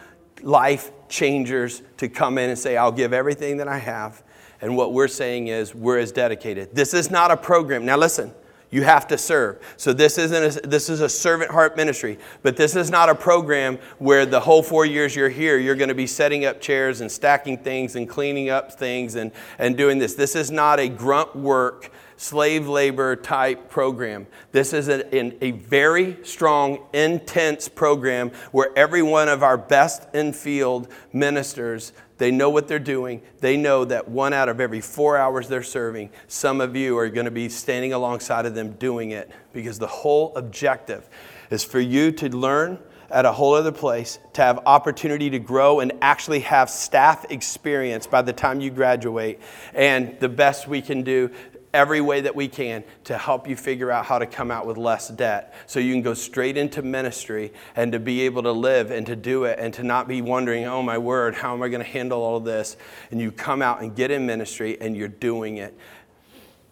life 0.42 0.90
changers 1.08 1.82
to 1.98 2.08
come 2.08 2.38
in 2.38 2.50
and 2.50 2.58
say, 2.58 2.76
I'll 2.76 2.92
give 2.92 3.12
everything 3.12 3.58
that 3.58 3.68
I 3.68 3.78
have. 3.78 4.22
And 4.60 4.76
what 4.76 4.92
we're 4.92 5.08
saying 5.08 5.48
is, 5.48 5.74
we're 5.74 5.98
as 5.98 6.12
dedicated. 6.12 6.74
This 6.74 6.94
is 6.94 7.10
not 7.10 7.30
a 7.30 7.36
program. 7.36 7.84
Now, 7.84 7.96
listen. 7.96 8.34
You 8.70 8.82
have 8.82 9.06
to 9.08 9.18
serve. 9.18 9.62
So 9.76 9.92
this 9.92 10.18
isn't 10.18 10.64
a, 10.64 10.66
this 10.66 10.88
is 10.88 11.00
a 11.00 11.08
servant 11.08 11.52
heart 11.52 11.76
ministry, 11.76 12.18
but 12.42 12.56
this 12.56 12.74
is 12.74 12.90
not 12.90 13.08
a 13.08 13.14
program 13.14 13.78
where 13.98 14.26
the 14.26 14.40
whole 14.40 14.64
four 14.64 14.84
years 14.84 15.14
you're 15.14 15.28
here, 15.28 15.58
you're 15.58 15.76
going 15.76 15.90
to 15.90 15.94
be 15.94 16.08
setting 16.08 16.44
up 16.44 16.60
chairs 16.60 17.00
and 17.00 17.12
stacking 17.12 17.58
things 17.58 17.94
and 17.94 18.08
cleaning 18.08 18.50
up 18.50 18.72
things 18.72 19.14
and, 19.14 19.30
and 19.60 19.76
doing 19.76 19.98
this. 19.98 20.14
This 20.16 20.34
is 20.34 20.50
not 20.50 20.80
a 20.80 20.88
grunt 20.88 21.36
work, 21.36 21.92
slave 22.16 22.68
labor 22.68 23.16
type 23.16 23.70
program. 23.70 24.26
This 24.52 24.72
is 24.72 24.88
a, 24.88 25.44
a 25.44 25.50
very 25.52 26.18
strong, 26.24 26.86
intense 26.92 27.68
program 27.68 28.30
where 28.52 28.70
every 28.76 29.02
one 29.02 29.28
of 29.28 29.42
our 29.42 29.58
best 29.58 30.06
in 30.14 30.32
field 30.32 30.88
ministers 31.12 31.92
they 32.18 32.30
know 32.30 32.48
what 32.48 32.68
they're 32.68 32.78
doing. 32.78 33.22
They 33.40 33.56
know 33.56 33.84
that 33.86 34.08
one 34.08 34.32
out 34.32 34.48
of 34.48 34.60
every 34.60 34.80
four 34.80 35.16
hours 35.16 35.48
they're 35.48 35.62
serving, 35.62 36.10
some 36.28 36.60
of 36.60 36.76
you 36.76 36.96
are 36.96 37.08
going 37.08 37.24
to 37.24 37.30
be 37.30 37.48
standing 37.48 37.92
alongside 37.92 38.46
of 38.46 38.54
them 38.54 38.72
doing 38.72 39.10
it 39.10 39.30
because 39.52 39.78
the 39.78 39.86
whole 39.86 40.34
objective 40.36 41.08
is 41.50 41.64
for 41.64 41.80
you 41.80 42.12
to 42.12 42.28
learn 42.28 42.78
at 43.10 43.24
a 43.24 43.32
whole 43.32 43.54
other 43.54 43.72
place, 43.72 44.18
to 44.32 44.42
have 44.42 44.60
opportunity 44.66 45.30
to 45.30 45.38
grow 45.38 45.80
and 45.80 45.92
actually 46.00 46.40
have 46.40 46.70
staff 46.70 47.24
experience 47.30 48.06
by 48.06 48.22
the 48.22 48.32
time 48.32 48.60
you 48.60 48.70
graduate. 48.70 49.40
And 49.74 50.18
the 50.20 50.28
best 50.28 50.66
we 50.66 50.82
can 50.82 51.02
do 51.02 51.30
every 51.74 52.00
way 52.00 52.20
that 52.22 52.34
we 52.34 52.48
can 52.48 52.84
to 53.02 53.18
help 53.18 53.48
you 53.48 53.56
figure 53.56 53.90
out 53.90 54.06
how 54.06 54.18
to 54.18 54.26
come 54.26 54.50
out 54.50 54.64
with 54.64 54.78
less 54.78 55.08
debt 55.08 55.54
so 55.66 55.80
you 55.80 55.92
can 55.92 56.00
go 56.00 56.14
straight 56.14 56.56
into 56.56 56.80
ministry 56.80 57.52
and 57.74 57.92
to 57.92 57.98
be 57.98 58.22
able 58.22 58.42
to 58.44 58.52
live 58.52 58.90
and 58.90 59.04
to 59.06 59.16
do 59.16 59.44
it 59.44 59.58
and 59.58 59.74
to 59.74 59.82
not 59.82 60.08
be 60.08 60.22
wondering, 60.22 60.64
oh 60.64 60.82
my 60.82 60.96
word, 60.96 61.34
how 61.34 61.52
am 61.52 61.62
I 61.62 61.68
going 61.68 61.82
to 61.82 61.88
handle 61.88 62.22
all 62.22 62.36
of 62.36 62.44
this? 62.44 62.76
And 63.10 63.20
you 63.20 63.32
come 63.32 63.60
out 63.60 63.82
and 63.82 63.94
get 63.94 64.10
in 64.10 64.24
ministry 64.24 64.80
and 64.80 64.96
you're 64.96 65.08
doing 65.08 65.58
it. 65.58 65.76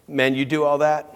Man, 0.07 0.33
you 0.33 0.45
do 0.45 0.63
all 0.63 0.79
that. 0.79 1.13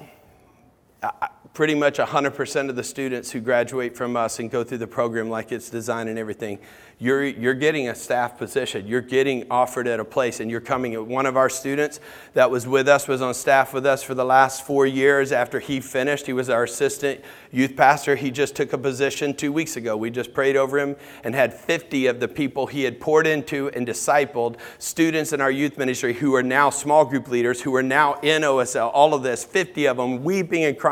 Pretty 1.53 1.75
much 1.75 1.97
100% 1.97 2.69
of 2.69 2.75
the 2.75 2.83
students 2.83 3.31
who 3.31 3.39
graduate 3.39 3.95
from 3.95 4.15
us 4.15 4.39
and 4.39 4.51
go 4.51 4.63
through 4.63 4.77
the 4.77 4.87
program 4.87 5.29
like 5.29 5.51
it's 5.51 5.69
designed 5.69 6.09
and 6.09 6.19
everything 6.19 6.59
you're, 6.99 7.23
you're 7.23 7.53
getting 7.53 7.89
a 7.89 7.95
staff 7.95 8.39
position. 8.39 8.87
You're 8.87 9.01
getting 9.01 9.45
offered 9.51 9.87
at 9.87 9.99
a 9.99 10.05
place, 10.05 10.39
and 10.39 10.49
you're 10.49 10.59
coming. 10.59 11.07
One 11.07 11.27
of 11.27 11.37
our 11.37 11.49
students 11.49 11.99
that 12.33 12.49
was 12.49 12.65
with 12.65 12.87
us 12.87 13.07
was 13.07 13.21
on 13.21 13.35
staff 13.35 13.71
with 13.71 13.85
us 13.85 14.01
for 14.01 14.15
the 14.15 14.25
last 14.25 14.65
four 14.65 14.87
years 14.87 15.31
after 15.31 15.59
he 15.59 15.79
finished. 15.79 16.25
He 16.25 16.33
was 16.33 16.49
our 16.49 16.63
assistant 16.63 17.21
youth 17.51 17.75
pastor. 17.75 18.15
He 18.15 18.31
just 18.31 18.55
took 18.55 18.73
a 18.73 18.79
position 18.79 19.35
two 19.35 19.53
weeks 19.53 19.77
ago. 19.77 19.95
We 19.95 20.09
just 20.09 20.33
prayed 20.33 20.55
over 20.55 20.79
him 20.79 20.95
and 21.23 21.35
had 21.35 21.53
50 21.53 22.07
of 22.07 22.19
the 22.19 22.27
people 22.27 22.65
he 22.65 22.83
had 22.83 22.99
poured 22.99 23.27
into 23.27 23.69
and 23.69 23.87
discipled, 23.87 24.55
students 24.79 25.33
in 25.33 25.39
our 25.39 25.51
youth 25.51 25.77
ministry 25.77 26.13
who 26.13 26.33
are 26.33 26.43
now 26.43 26.71
small 26.71 27.05
group 27.05 27.27
leaders, 27.27 27.61
who 27.61 27.75
are 27.75 27.83
now 27.83 28.15
in 28.21 28.41
OSL, 28.41 28.89
all 28.91 29.13
of 29.13 29.21
this, 29.21 29.45
50 29.45 29.85
of 29.85 29.97
them 29.97 30.23
weeping 30.23 30.63
and 30.63 30.79
crying 30.79 30.86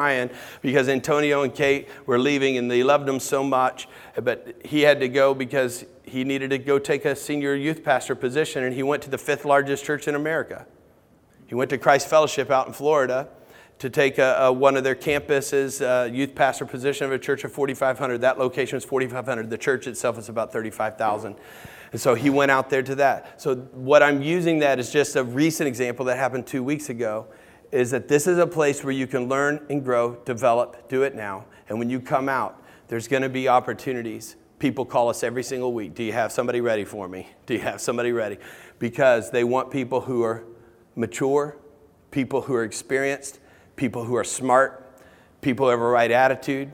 because 0.61 0.89
Antonio 0.89 1.43
and 1.43 1.53
Kate 1.53 1.87
were 2.05 2.19
leaving 2.19 2.57
and 2.57 2.69
they 2.69 2.83
loved 2.83 3.07
him 3.07 3.19
so 3.19 3.43
much. 3.43 3.87
But 4.21 4.55
he 4.63 4.81
had 4.81 4.99
to 4.99 5.09
go 5.09 5.33
because 5.33 5.85
he 6.03 6.23
needed 6.23 6.49
to 6.51 6.57
go 6.57 6.79
take 6.79 7.05
a 7.05 7.15
senior 7.15 7.55
youth 7.55 7.83
pastor 7.83 8.15
position, 8.15 8.63
and 8.63 8.73
he 8.73 8.83
went 8.83 9.03
to 9.03 9.09
the 9.09 9.17
fifth 9.17 9.45
largest 9.45 9.83
church 9.83 10.07
in 10.07 10.15
America. 10.15 10.65
He 11.47 11.55
went 11.55 11.69
to 11.71 11.77
Christ 11.77 12.07
Fellowship 12.07 12.49
out 12.49 12.67
in 12.67 12.73
Florida 12.73 13.27
to 13.79 13.89
take 13.89 14.17
a, 14.17 14.35
a, 14.39 14.53
one 14.53 14.77
of 14.77 14.83
their 14.83 14.95
campuses, 14.95 15.81
uh, 15.81 16.11
youth 16.11 16.33
pastor 16.33 16.65
position 16.65 17.05
of 17.05 17.11
a 17.11 17.19
church 17.19 17.43
of 17.43 17.51
4,500. 17.51 18.21
That 18.21 18.39
location 18.39 18.77
was 18.77 18.85
4,500. 18.85 19.49
The 19.49 19.57
church 19.57 19.87
itself 19.87 20.17
is 20.17 20.29
about 20.29 20.53
35,000. 20.53 21.35
And 21.91 22.01
so 22.01 22.15
he 22.15 22.29
went 22.29 22.51
out 22.51 22.69
there 22.69 22.83
to 22.83 22.95
that. 22.95 23.41
So 23.41 23.55
what 23.55 24.01
I'm 24.01 24.21
using 24.21 24.59
that 24.59 24.79
is 24.79 24.91
just 24.91 25.15
a 25.15 25.23
recent 25.23 25.67
example 25.67 26.05
that 26.05 26.17
happened 26.17 26.47
two 26.47 26.63
weeks 26.63 26.89
ago. 26.89 27.27
Is 27.71 27.91
that 27.91 28.07
this 28.07 28.27
is 28.27 28.37
a 28.37 28.47
place 28.47 28.83
where 28.83 28.93
you 28.93 29.07
can 29.07 29.27
learn 29.27 29.65
and 29.69 29.83
grow, 29.83 30.15
develop, 30.25 30.87
do 30.89 31.03
it 31.03 31.15
now. 31.15 31.45
And 31.67 31.79
when 31.79 31.89
you 31.89 31.99
come 31.99 32.29
out, 32.29 32.63
there's 32.87 33.07
going 33.07 33.23
to 33.23 33.29
be 33.29 33.47
opportunities 33.47 34.35
people 34.59 34.85
call 34.85 35.09
us 35.09 35.23
every 35.23 35.43
single 35.43 35.73
week 35.73 35.95
Do 35.95 36.03
you 36.03 36.13
have 36.13 36.31
somebody 36.31 36.61
ready 36.61 36.85
for 36.85 37.07
me? 37.07 37.29
Do 37.45 37.53
you 37.53 37.59
have 37.61 37.81
somebody 37.81 38.11
ready? 38.11 38.37
Because 38.79 39.31
they 39.31 39.43
want 39.43 39.71
people 39.71 40.01
who 40.01 40.23
are 40.23 40.43
mature, 40.95 41.57
people 42.11 42.41
who 42.41 42.53
are 42.53 42.63
experienced, 42.63 43.39
people 43.75 44.03
who 44.03 44.15
are 44.15 44.23
smart, 44.23 44.99
people 45.41 45.65
who 45.65 45.71
have 45.71 45.81
a 45.81 45.87
right 45.87 46.11
attitude, 46.11 46.71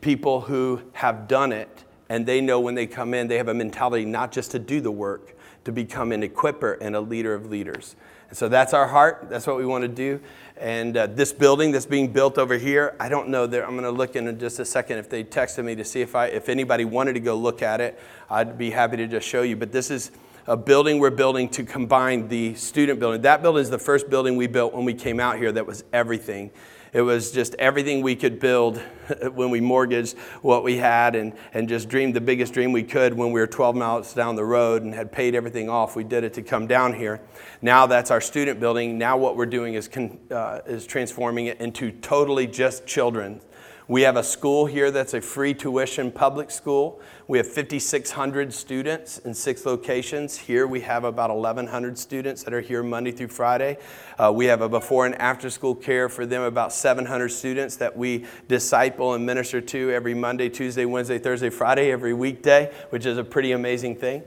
people 0.00 0.42
who 0.42 0.82
have 0.92 1.26
done 1.28 1.52
it, 1.52 1.84
and 2.08 2.26
they 2.26 2.40
know 2.40 2.60
when 2.60 2.74
they 2.74 2.86
come 2.86 3.14
in, 3.14 3.26
they 3.28 3.38
have 3.38 3.48
a 3.48 3.54
mentality 3.54 4.04
not 4.04 4.32
just 4.32 4.50
to 4.50 4.58
do 4.58 4.80
the 4.80 4.90
work, 4.90 5.36
to 5.64 5.72
become 5.72 6.12
an 6.12 6.22
equiper 6.22 6.76
and 6.80 6.94
a 6.94 7.00
leader 7.00 7.34
of 7.34 7.50
leaders. 7.50 7.96
So 8.32 8.48
that's 8.48 8.72
our 8.72 8.86
heart. 8.86 9.26
That's 9.28 9.46
what 9.46 9.56
we 9.56 9.66
want 9.66 9.82
to 9.82 9.88
do. 9.88 10.20
And 10.56 10.96
uh, 10.96 11.06
this 11.06 11.32
building 11.32 11.72
that's 11.72 11.86
being 11.86 12.12
built 12.12 12.38
over 12.38 12.56
here, 12.56 12.96
I 13.00 13.08
don't 13.08 13.28
know. 13.28 13.46
There, 13.46 13.64
I'm 13.64 13.72
going 13.72 13.84
to 13.84 13.90
look 13.90 14.16
in 14.16 14.38
just 14.38 14.58
a 14.58 14.64
second 14.64 14.98
if 14.98 15.10
they 15.10 15.24
texted 15.24 15.64
me 15.64 15.74
to 15.74 15.84
see 15.84 16.00
if 16.00 16.14
I, 16.14 16.26
if 16.26 16.48
anybody 16.48 16.84
wanted 16.84 17.14
to 17.14 17.20
go 17.20 17.36
look 17.36 17.62
at 17.62 17.80
it. 17.80 17.98
I'd 18.30 18.56
be 18.56 18.70
happy 18.70 18.96
to 18.98 19.06
just 19.06 19.26
show 19.26 19.42
you. 19.42 19.56
But 19.56 19.72
this 19.72 19.90
is 19.90 20.12
a 20.46 20.56
building 20.56 20.98
we're 20.98 21.10
building 21.10 21.48
to 21.50 21.64
combine 21.64 22.28
the 22.28 22.54
student 22.54 23.00
building. 23.00 23.22
That 23.22 23.42
building 23.42 23.62
is 23.62 23.70
the 23.70 23.78
first 23.78 24.08
building 24.08 24.36
we 24.36 24.46
built 24.46 24.72
when 24.72 24.84
we 24.84 24.94
came 24.94 25.20
out 25.20 25.36
here. 25.36 25.52
That 25.52 25.66
was 25.66 25.84
everything. 25.92 26.50
It 26.92 27.00
was 27.00 27.30
just 27.32 27.54
everything 27.54 28.02
we 28.02 28.14
could 28.14 28.38
build 28.38 28.76
when 29.32 29.48
we 29.48 29.62
mortgaged 29.62 30.18
what 30.42 30.62
we 30.62 30.76
had 30.76 31.16
and, 31.16 31.32
and 31.54 31.66
just 31.66 31.88
dreamed 31.88 32.14
the 32.14 32.20
biggest 32.20 32.52
dream 32.52 32.70
we 32.70 32.82
could 32.82 33.14
when 33.14 33.32
we 33.32 33.40
were 33.40 33.46
12 33.46 33.74
miles 33.74 34.12
down 34.12 34.36
the 34.36 34.44
road 34.44 34.82
and 34.82 34.94
had 34.94 35.10
paid 35.10 35.34
everything 35.34 35.70
off. 35.70 35.96
We 35.96 36.04
did 36.04 36.22
it 36.22 36.34
to 36.34 36.42
come 36.42 36.66
down 36.66 36.92
here. 36.92 37.22
Now 37.62 37.86
that's 37.86 38.10
our 38.10 38.20
student 38.20 38.60
building. 38.60 38.98
Now 38.98 39.16
what 39.16 39.38
we're 39.38 39.46
doing 39.46 39.72
is, 39.72 39.88
con, 39.88 40.18
uh, 40.30 40.60
is 40.66 40.86
transforming 40.86 41.46
it 41.46 41.60
into 41.62 41.92
totally 41.92 42.46
just 42.46 42.86
children. 42.86 43.40
We 43.88 44.02
have 44.02 44.16
a 44.16 44.22
school 44.22 44.66
here 44.66 44.92
that's 44.92 45.12
a 45.12 45.20
free 45.20 45.54
tuition 45.54 46.12
public 46.12 46.52
school. 46.52 47.00
We 47.26 47.38
have 47.38 47.48
5,600 47.48 48.54
students 48.54 49.18
in 49.18 49.34
six 49.34 49.66
locations. 49.66 50.38
Here 50.38 50.68
we 50.68 50.82
have 50.82 51.02
about 51.02 51.30
1,100 51.30 51.98
students 51.98 52.44
that 52.44 52.54
are 52.54 52.60
here 52.60 52.84
Monday 52.84 53.10
through 53.10 53.28
Friday. 53.28 53.78
Uh, 54.16 54.32
we 54.32 54.46
have 54.46 54.60
a 54.60 54.68
before 54.68 55.04
and 55.06 55.16
after 55.16 55.50
school 55.50 55.74
care 55.74 56.08
for 56.08 56.24
them, 56.24 56.42
about 56.42 56.72
700 56.72 57.28
students 57.30 57.74
that 57.76 57.96
we 57.96 58.24
disciple 58.46 59.14
and 59.14 59.26
minister 59.26 59.60
to 59.60 59.90
every 59.90 60.14
Monday, 60.14 60.48
Tuesday, 60.48 60.84
Wednesday, 60.84 61.18
Thursday, 61.18 61.50
Friday, 61.50 61.90
every 61.90 62.14
weekday, 62.14 62.72
which 62.90 63.04
is 63.04 63.18
a 63.18 63.24
pretty 63.24 63.50
amazing 63.50 63.96
thing. 63.96 64.22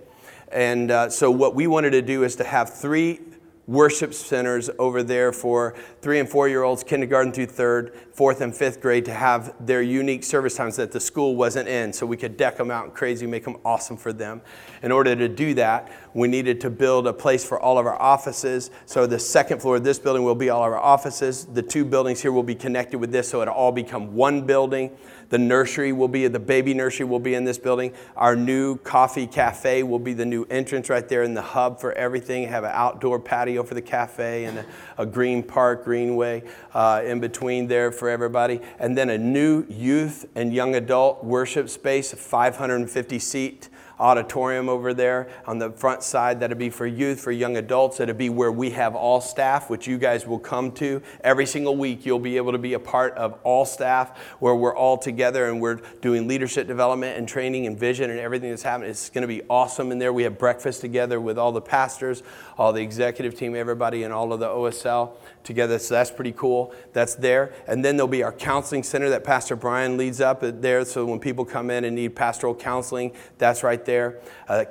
And 0.52 0.92
uh, 0.92 1.10
so, 1.10 1.32
what 1.32 1.56
we 1.56 1.68
wanted 1.68 1.92
to 1.92 2.02
do 2.02 2.24
is 2.24 2.36
to 2.36 2.44
have 2.44 2.74
three 2.74 3.22
worship 3.68 4.14
centers 4.14 4.70
over 4.78 5.02
there 5.02 5.32
for 5.32 5.76
three 6.02 6.20
and 6.20 6.30
four 6.30 6.48
year 6.48 6.64
olds, 6.64 6.84
kindergarten 6.84 7.32
through 7.32 7.48
third, 7.48 7.98
fourth 8.16 8.40
and 8.40 8.56
fifth 8.56 8.80
grade 8.80 9.04
to 9.04 9.14
have 9.14 9.54
their 9.60 9.82
unique 9.82 10.24
service 10.24 10.56
times 10.56 10.78
that 10.78 10.90
the 10.94 11.00
school 11.02 11.36
wasn't 11.36 11.68
in. 11.68 11.92
So 11.92 12.06
we 12.06 12.16
could 12.16 12.38
deck 12.38 12.56
them 12.56 12.72
out 12.72 12.86
and 12.86 12.94
crazy, 12.94 13.28
make 13.28 13.44
them 13.44 13.58
awesome 13.66 13.98
for 13.98 14.14
them. 14.14 14.42
In 14.82 14.92
order 14.92 15.18
to 15.18 15.28
do 15.28 15.54
that, 15.56 15.92
we 16.14 16.30
needed 16.30 16.62
to 16.62 16.70
build 16.70 17.08
a 17.08 17.14
place 17.14 17.44
for 17.44 17.60
all 17.60 17.78
of 17.78 17.86
our 17.86 18.02
offices. 18.02 18.72
So 18.86 19.06
the 19.06 19.20
second 19.20 19.62
floor 19.62 19.76
of 19.76 19.84
this 19.84 20.00
building 20.00 20.24
will 20.24 20.34
be 20.34 20.50
all 20.50 20.64
of 20.64 20.72
our 20.72 20.80
offices. 20.80 21.44
The 21.44 21.62
two 21.62 21.84
buildings 21.84 22.22
here 22.22 22.32
will 22.32 22.44
be 22.44 22.56
connected 22.56 23.00
with 23.00 23.12
this, 23.12 23.28
so 23.28 23.42
it'll 23.42 23.54
all 23.54 23.74
become 23.74 24.16
one 24.16 24.46
building. 24.46 24.96
The 25.30 25.38
nursery 25.40 25.92
will 25.92 26.08
be, 26.08 26.28
the 26.28 26.40
baby 26.40 26.74
nursery 26.74 27.06
will 27.06 27.20
be 27.20 27.34
in 27.34 27.44
this 27.44 27.58
building. 27.58 27.94
Our 28.16 28.36
new 28.36 28.78
coffee 28.78 29.28
cafe 29.28 29.84
will 29.84 30.00
be 30.00 30.14
the 30.14 30.26
new 30.26 30.46
entrance 30.50 30.90
right 30.90 31.08
there 31.10 31.24
in 31.24 31.34
the 31.34 31.42
hub 31.42 31.82
for 31.82 31.92
everything. 31.94 32.48
Have 32.48 32.64
an 32.64 32.72
outdoor 32.74 33.20
patio 33.20 33.64
for 33.64 33.74
the 33.74 33.82
cafe 33.82 34.46
and 34.46 34.60
a, 34.60 34.66
a 35.00 35.06
green 35.06 35.42
park, 35.42 35.84
greenway 35.84 36.44
uh, 36.74 37.02
in 37.04 37.20
between 37.20 37.68
there 37.68 37.92
for 37.92 38.05
everybody. 38.10 38.62
And 38.80 38.98
then 38.98 39.10
a 39.10 39.18
new 39.18 39.66
youth 39.70 40.26
and 40.36 40.54
young 40.54 40.76
adult 40.76 41.24
worship 41.24 41.70
space, 41.70 42.14
550 42.14 43.20
seat 43.20 43.70
auditorium 44.00 44.70
over 44.70 44.94
there 44.94 45.30
on 45.46 45.60
the 45.60 45.72
front 45.72 46.04
side. 46.04 46.40
That'll 46.40 46.58
be 46.58 46.70
for 46.70 46.86
youth, 46.86 47.20
for 47.20 47.32
young 47.32 47.58
adults. 47.58 48.00
It'll 48.00 48.16
be 48.16 48.30
where 48.30 48.52
we 48.52 48.72
have 48.72 48.96
all 48.96 49.22
staff, 49.22 49.70
which 49.70 49.88
you 49.88 49.98
guys 49.98 50.28
will 50.28 50.40
come 50.40 50.72
to. 50.74 51.02
Every 51.22 51.46
single 51.46 51.76
week, 51.76 52.06
you'll 52.06 52.20
be 52.20 52.38
able 52.38 52.52
to 52.52 52.58
be 52.58 52.74
a 52.74 52.80
part 52.80 53.14
of 53.16 53.40
all 53.44 53.66
staff 53.66 54.18
where 54.40 54.56
we're 54.56 54.76
all 54.76 54.98
together 54.98 55.48
and 55.50 55.62
we're 55.62 55.82
doing 56.02 56.28
leadership 56.28 56.68
development 56.68 57.18
and 57.18 57.28
training 57.28 57.68
and 57.68 57.78
vision 57.78 58.10
and 58.10 58.20
everything 58.20 58.50
that's 58.50 58.64
happening. 58.64 58.90
It's 58.90 59.10
going 59.10 59.22
to 59.24 59.28
be 59.28 59.42
awesome 59.50 59.92
in 59.92 60.00
there. 60.00 60.14
We 60.14 60.24
have 60.24 60.38
breakfast 60.38 60.82
together 60.82 61.22
with 61.22 61.38
all 61.38 61.52
the 61.52 61.62
pastors, 61.62 62.24
all 62.58 62.74
the 62.74 62.82
executive 62.82 63.36
team, 63.38 63.56
everybody, 63.56 64.04
and 64.04 64.14
all 64.14 64.32
of 64.32 64.40
the 64.40 64.48
OSL 64.48 65.12
together. 65.44 65.78
So 65.80 65.94
that's 65.94 66.12
pretty 66.12 66.32
cool. 66.32 66.74
That's 66.94 67.16
there. 67.16 67.54
And 67.68 67.86
then 67.86 67.98
there'll 67.98 68.08
be 68.08 68.24
our 68.24 68.32
counseling 68.32 68.84
center 68.84 69.10
that 69.10 69.24
Pastor 69.24 69.56
Brian 69.56 69.98
leads 69.98 70.20
up 70.22 70.40
there. 70.42 70.84
So 70.86 71.06
when 71.06 71.20
people 71.20 71.46
come 71.46 71.70
in 71.70 71.86
and 71.86 71.96
need 71.96 72.16
pastoral 72.16 72.56
counseling, 72.56 73.14
that's 73.38 73.64
right 73.64 73.84
there. 73.86 74.20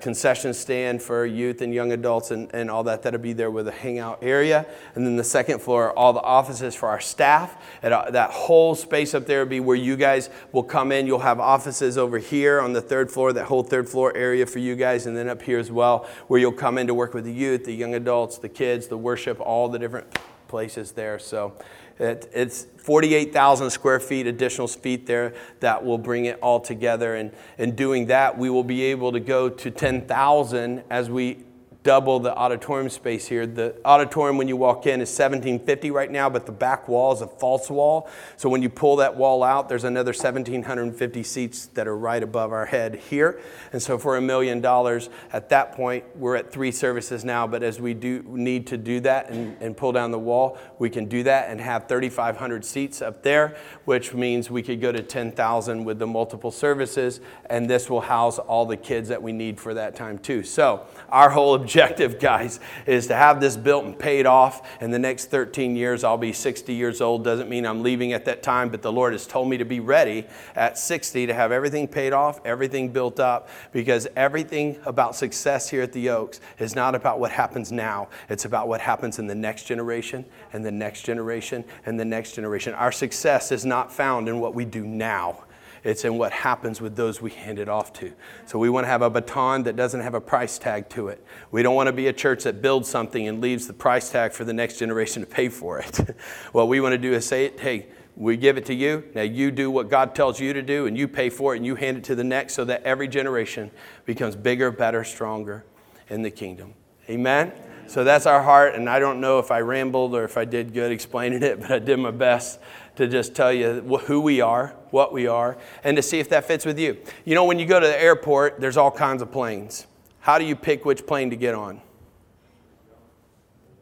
Concession 0.01 0.53
stand 0.55 1.03
for 1.03 1.25
youth 1.25 1.63
and 1.63 1.73
young 1.73 1.93
adults 1.93 2.31
and, 2.31 2.53
and 2.55 2.71
all 2.71 2.85
that. 2.85 3.03
That'll 3.03 3.21
be 3.21 3.33
there 3.33 3.51
with 3.51 3.69
a 3.69 3.73
hangout 3.73 4.19
area. 4.23 4.67
And 4.95 5.07
then 5.07 5.17
the 5.17 5.25
second 5.25 5.61
floor, 5.61 5.97
all 5.97 6.13
the 6.13 6.23
offices 6.23 6.75
for 6.75 6.89
our 6.89 7.01
staff. 7.01 7.57
And 7.83 7.95
uh, 7.95 8.11
that 8.11 8.31
whole 8.31 8.75
space 8.75 9.15
up 9.15 9.27
there 9.27 9.41
will 9.41 9.51
be 9.51 9.61
where 9.61 9.77
you 9.77 9.97
guys 9.97 10.31
will 10.53 10.63
come 10.63 10.91
in. 10.93 11.07
You'll 11.07 11.19
have 11.21 11.41
offices 11.41 11.97
over 11.99 12.19
here 12.19 12.61
on 12.61 12.73
the 12.73 12.81
third 12.81 13.11
floor, 13.11 13.33
that 13.33 13.47
whole 13.47 13.63
third 13.63 13.89
floor 13.89 14.15
area 14.17 14.47
for 14.47 14.59
you 14.59 14.75
guys. 14.75 15.07
And 15.07 15.17
then 15.17 15.29
up 15.29 15.43
here 15.43 15.59
as 15.59 15.71
well, 15.71 16.09
where 16.27 16.41
you'll 16.41 16.53
come 16.53 16.79
in 16.79 16.87
to 16.87 16.95
work 16.95 17.15
with 17.15 17.25
the 17.25 17.33
youth, 17.33 17.65
the 17.65 17.74
young 17.75 17.95
adults, 17.95 18.39
the 18.39 18.49
kids, 18.49 18.87
the 18.87 18.99
worship, 18.99 19.41
all 19.41 19.69
the 19.69 19.79
different 19.79 20.07
places 20.49 20.93
there. 20.93 21.19
So 21.19 21.55
it, 21.99 22.31
it's 22.33 22.67
48,000 22.79 23.71
square 23.71 24.01
feet, 24.01 24.27
additional 24.27 24.69
feet 24.69 25.07
there 25.07 25.35
that 25.61 25.85
will 25.85 25.99
bring 25.99 26.27
it 26.27 26.39
all 26.41 26.61
together. 26.61 27.15
And 27.15 27.33
in 27.59 27.75
doing 27.75 28.07
that, 28.07 28.37
we 28.37 28.51
will 28.51 28.65
be 28.65 28.83
able 28.85 29.13
to 29.13 29.21
go 29.21 29.49
to 29.49 29.71
10,000 29.71 30.85
as 30.91 31.11
we 31.11 31.45
double 31.85 32.19
the 32.19 32.35
auditorium 32.35 32.89
space 32.89 33.29
here. 33.29 33.47
The 33.47 33.77
auditorium, 33.85 34.39
when 34.39 34.49
you 34.49 34.57
walk 34.57 34.87
in, 34.87 35.03
is 35.03 35.11
1750 35.11 35.91
right 35.91 36.11
now, 36.11 36.31
but 36.31 36.47
the 36.47 36.53
back 36.53 36.89
wall 36.89 37.13
is 37.13 37.21
a 37.21 37.27
false 37.27 37.69
wall. 37.69 38.09
So 38.39 38.49
when 38.49 38.63
you 38.63 38.71
pull 38.71 38.97
that 38.97 39.15
wall 39.17 39.43
out, 39.43 39.69
there's 39.69 39.85
another 39.85 40.13
1750 40.13 41.23
seats 41.23 41.67
that 41.75 41.87
are 41.87 41.97
right 41.97 42.23
above 42.23 42.53
our 42.53 42.65
head 42.65 42.95
here. 42.95 43.39
And 43.73 43.83
so 43.83 43.99
for 43.99 44.17
a 44.17 44.21
million 44.23 44.63
dollars, 44.63 45.11
at 45.31 45.51
that 45.51 45.73
point, 45.73 46.05
we're 46.17 46.37
at 46.37 46.51
three 46.51 46.73
services 46.73 47.23
now. 47.23 47.47
But 47.47 47.63
as 47.63 47.79
we 47.79 47.93
do 47.93 48.25
need 48.29 48.67
to 48.69 48.79
do 48.79 49.01
that 49.01 49.29
and, 49.29 49.55
and 49.61 49.77
pull 49.77 49.93
down 49.93 50.11
the 50.11 50.19
wall, 50.19 50.59
we 50.79 50.89
can 50.89 51.05
do 51.05 51.23
that 51.25 51.51
and 51.51 51.61
have 51.61 51.87
3,500 51.87 52.65
seats 52.65 53.03
up 53.03 53.23
there, 53.23 53.59
which 53.85 54.15
means 54.15 54.51
we 54.51 54.63
could 54.63 54.81
go 54.81 54.91
to 54.91 55.03
10,000 55.03 55.85
with 55.85 55.99
the 55.99 56.07
multiple 56.07 56.51
services. 56.51 57.21
And 57.51 57.69
this 57.69 57.91
will 57.91 58.01
house 58.01 58.39
all 58.39 58.65
the 58.65 58.79
kids 58.79 59.11
that 59.11 59.23
we 59.23 59.33
need 59.33 59.61
for 59.61 59.75
that 59.75 59.95
time 59.95 60.19
too. 60.19 60.45
So 60.45 60.87
our 61.11 61.29
whole 61.29 61.55
objective 61.55 61.74
objective, 61.75 62.19
guys, 62.21 62.61
is 62.87 63.09
to 63.09 63.15
have 63.15 63.41
this 63.41 63.57
built 63.57 63.85
and 63.85 63.99
paid 63.99 64.27
off. 64.27 64.81
In 64.81 64.93
the 64.93 64.99
next 64.99 65.27
13 65.27 65.75
years, 65.75 66.05
I'll 66.05 66.17
be 66.17 66.33
60 66.33 66.73
years 66.73 67.01
old. 67.01 67.25
Doesn't 67.25 67.49
mean 67.49 67.67
I'm 67.67 67.83
leaving 67.83 68.13
at 68.13 68.25
that 68.27 68.43
time, 68.43 68.69
but 68.69 68.83
the 68.83 68.93
Lord 68.93 69.13
has 69.13 69.27
told 69.27 69.49
me 69.49 69.59
to 69.59 69.65
be 69.65 69.81
ready 69.81 70.27
at 70.55 70.79
60 70.79 71.27
to 71.27 71.35
have 71.35 71.51
everything 71.51 71.89
paid 71.89 72.13
off, 72.13 72.41
everything 72.45 72.91
built 72.91 73.19
up, 73.19 73.49
because 73.73 74.07
everything 74.15 74.79
about 74.87 75.17
success 75.17 75.69
here 75.69 75.83
at 75.83 75.93
the 75.93 76.11
Oaks 76.11 76.41
is 76.59 76.77
not 76.77 76.95
about 76.95 77.19
what 77.19 77.33
happens 77.33 77.73
now. 77.73 78.09
It's 78.29 78.45
about 78.45 78.69
what 78.69 78.81
happens 78.81 79.19
in 79.19 79.27
the 79.27 79.35
next 79.35 79.65
generation 79.65 80.25
and 80.53 80.65
the 80.65 80.73
next 80.73 81.03
generation 81.03 81.65
and 81.87 81.99
the 81.99 82.05
next 82.05 82.33
generation. 82.35 82.75
Our 82.75 82.93
success 82.93 83.51
is 83.51 83.65
not 83.65 83.93
found 83.93 84.29
in 84.29 84.39
what 84.39 84.55
we 84.55 84.65
do 84.65 84.87
now 84.87 85.44
it's 85.85 86.05
in 86.05 86.17
what 86.17 86.33
happens 86.33 86.81
with 86.81 86.97
those 86.97 87.21
we 87.21 87.31
hand 87.31 87.59
it 87.59 87.69
off 87.69 87.93
to. 87.95 88.13
So 88.47 88.59
we 88.59 88.71
want 88.71 88.85
to 88.85 88.89
have 88.89 89.03
a 89.03 89.11
baton 89.11 89.65
that 89.65 89.77
doesn't 89.77 90.01
have 90.01 90.15
a 90.15 90.21
price 90.21 90.59
tag 90.59 90.89
to 90.91 91.09
it. 91.09 91.25
We 91.51 91.63
don't 91.63 91.75
want 91.75 91.89
to 91.89 91.93
be 91.93 92.09
a 92.09 92.13
church 92.13 92.45
that 92.45 92.63
builds 92.63 92.89
something 92.89 93.29
and 93.29 93.41
leaves 93.41 93.67
the 93.67 93.75
price 93.75 94.11
tag 94.11 94.33
for 94.33 94.45
the 94.45 94.55
next 94.55 94.79
generation 94.79 95.23
to 95.23 95.29
pay 95.29 95.51
for 95.51 95.79
it. 95.79 96.17
what 96.53 96.69
we 96.69 96.81
want 96.81 96.95
to 96.95 96.99
do 96.99 97.13
is 97.13 97.27
say, 97.27 97.53
hey, 97.59 97.87
we 98.17 98.37
give 98.37 98.57
it 98.57 98.65
to 98.67 98.75
you. 98.75 99.05
Now 99.15 99.23
you 99.23 99.51
do 99.51 99.71
what 99.71 99.91
God 99.91 100.15
tells 100.15 100.41
you 100.41 100.53
to 100.53 100.63
do, 100.63 100.87
and 100.87 100.97
you 100.97 101.07
pay 101.07 101.29
for 101.29 101.55
it, 101.55 101.59
and 101.59 101.67
you 101.67 101.75
hand 101.75 101.99
it 101.99 102.05
to 102.05 102.15
the 102.15 102.25
next 102.25 102.55
so 102.55 102.65
that 102.65 102.83
every 102.85 103.09
generation 103.09 103.71
becomes 104.07 104.37
bigger, 104.37 104.71
better, 104.71 105.05
stronger 105.05 105.65
in 106.09 106.23
the 106.23 106.31
kingdom. 106.31 106.75
Amen? 107.11 107.53
So 107.87 108.05
that's 108.05 108.25
our 108.25 108.43
heart, 108.43 108.75
and 108.75 108.89
I 108.89 108.99
don't 108.99 109.21
know 109.21 109.39
if 109.39 109.51
I 109.51 109.61
rambled 109.61 110.15
or 110.15 110.25
if 110.25 110.39
I 110.39 110.45
did 110.45 110.73
good 110.73 110.91
explaining 110.91 111.43
it, 111.43 111.61
but 111.61 111.71
I 111.71 111.79
did 111.79 111.99
my 111.99 112.11
best 112.11 112.61
to 112.97 113.09
just 113.09 113.35
tell 113.35 113.53
you 113.53 113.81
who 114.07 114.21
we 114.21 114.41
are, 114.41 114.75
what 114.91 115.13
we 115.13 115.27
are, 115.27 115.59
and 115.83 115.97
to 115.97 116.03
see 116.03 116.21
if 116.21 116.29
that 116.29 116.45
fits 116.45 116.65
with 116.65 116.79
you. 116.79 116.97
You 117.25 117.35
know, 117.35 117.45
when 117.45 117.59
you 117.59 117.67
go 117.67 117.81
to 117.81 117.87
the 117.87 118.01
airport, 118.01 118.61
there's 118.61 118.77
all 118.77 118.91
kinds 118.91 119.23
of 119.23 119.33
planes. 119.33 119.87
How 120.21 120.39
do 120.39 120.45
you 120.45 120.57
pick 120.57 120.85
which 120.85 121.07
plane 121.07 121.31
to 121.31 121.37
get 121.37 121.55
on? 121.55 121.81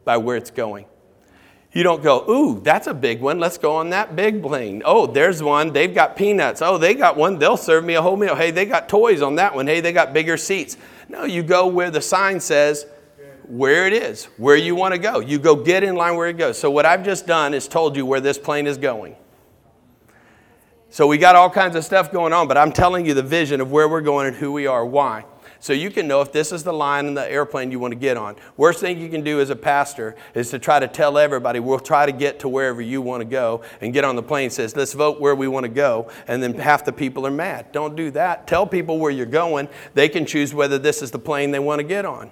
By 0.03 0.17
where 0.17 0.35
it's 0.35 0.51
going. 0.51 0.85
You 1.71 1.81
don't 1.81 2.03
go, 2.03 2.29
ooh, 2.29 2.59
that's 2.59 2.85
a 2.85 2.93
big 2.93 3.19
one. 3.19 3.39
Let's 3.39 3.57
go 3.57 3.75
on 3.75 3.89
that 3.89 4.15
big 4.15 4.43
plane. 4.43 4.83
Oh, 4.85 5.07
there's 5.07 5.41
one. 5.41 5.73
They've 5.73 5.93
got 5.93 6.15
peanuts. 6.15 6.61
Oh, 6.61 6.77
they 6.77 6.93
got 6.93 7.17
one. 7.17 7.39
They'll 7.39 7.57
serve 7.57 7.83
me 7.83 7.95
a 7.95 8.01
whole 8.01 8.15
meal. 8.15 8.35
Hey, 8.35 8.51
they 8.51 8.65
got 8.65 8.87
toys 8.87 9.23
on 9.23 9.35
that 9.35 9.55
one. 9.55 9.65
Hey, 9.65 9.81
they 9.81 9.91
got 9.91 10.13
bigger 10.13 10.37
seats. 10.37 10.77
No, 11.09 11.23
you 11.23 11.41
go 11.41 11.65
where 11.65 11.89
the 11.89 12.01
sign 12.01 12.39
says 12.39 12.85
where 13.53 13.85
it 13.85 13.93
is, 13.93 14.25
where 14.37 14.55
you 14.55 14.73
want 14.73 14.93
to 14.93 14.97
go. 14.97 15.19
You 15.19 15.37
go 15.37 15.55
get 15.55 15.83
in 15.83 15.95
line 15.95 16.15
where 16.15 16.27
it 16.27 16.37
goes. 16.37 16.57
So, 16.57 16.71
what 16.71 16.85
I've 16.85 17.05
just 17.05 17.27
done 17.27 17.53
is 17.53 17.67
told 17.67 17.95
you 17.95 18.05
where 18.05 18.19
this 18.19 18.37
plane 18.37 18.65
is 18.65 18.77
going. 18.77 19.15
So, 20.89 21.07
we 21.07 21.17
got 21.17 21.35
all 21.35 21.49
kinds 21.49 21.75
of 21.75 21.85
stuff 21.85 22.11
going 22.11 22.33
on, 22.33 22.47
but 22.47 22.57
I'm 22.57 22.71
telling 22.71 23.05
you 23.05 23.13
the 23.13 23.23
vision 23.23 23.61
of 23.61 23.71
where 23.71 23.87
we're 23.87 24.01
going 24.01 24.27
and 24.27 24.35
who 24.35 24.51
we 24.51 24.65
are. 24.65 24.85
Why? 24.85 25.25
So 25.63 25.71
you 25.71 25.91
can 25.91 26.09
know 26.09 26.19
if 26.19 26.33
this 26.33 26.51
is 26.51 26.65
the 26.65 26.73
line 26.73 27.05
in 27.05 27.13
the 27.13 27.25
airplane 27.31 27.71
you 27.71 27.79
want 27.79 27.93
to 27.93 27.97
get 27.97 28.17
on. 28.17 28.35
Worst 28.57 28.81
thing 28.81 28.99
you 28.99 29.07
can 29.07 29.23
do 29.23 29.39
as 29.39 29.49
a 29.49 29.55
pastor 29.55 30.13
is 30.35 30.49
to 30.49 30.59
try 30.59 30.77
to 30.77 30.89
tell 30.89 31.17
everybody, 31.17 31.61
we'll 31.61 31.79
try 31.79 32.05
to 32.05 32.11
get 32.11 32.41
to 32.41 32.49
wherever 32.49 32.81
you 32.81 33.01
want 33.01 33.21
to 33.21 33.25
go 33.25 33.63
and 33.79 33.93
get 33.93 34.03
on 34.03 34.17
the 34.17 34.23
plane 34.23 34.49
says, 34.49 34.75
let's 34.75 34.91
vote 34.91 35.21
where 35.21 35.35
we 35.35 35.47
want 35.47 35.63
to 35.63 35.69
go. 35.69 36.11
And 36.27 36.43
then 36.43 36.55
half 36.55 36.83
the 36.83 36.91
people 36.91 37.25
are 37.25 37.31
mad. 37.31 37.71
Don't 37.71 37.95
do 37.95 38.11
that. 38.11 38.45
Tell 38.45 38.67
people 38.67 38.99
where 38.99 39.09
you're 39.09 39.25
going. 39.25 39.69
They 39.93 40.09
can 40.09 40.25
choose 40.25 40.53
whether 40.53 40.77
this 40.77 41.01
is 41.01 41.11
the 41.11 41.19
plane 41.19 41.51
they 41.51 41.59
want 41.59 41.79
to 41.79 41.87
get 41.87 42.03
on. 42.03 42.29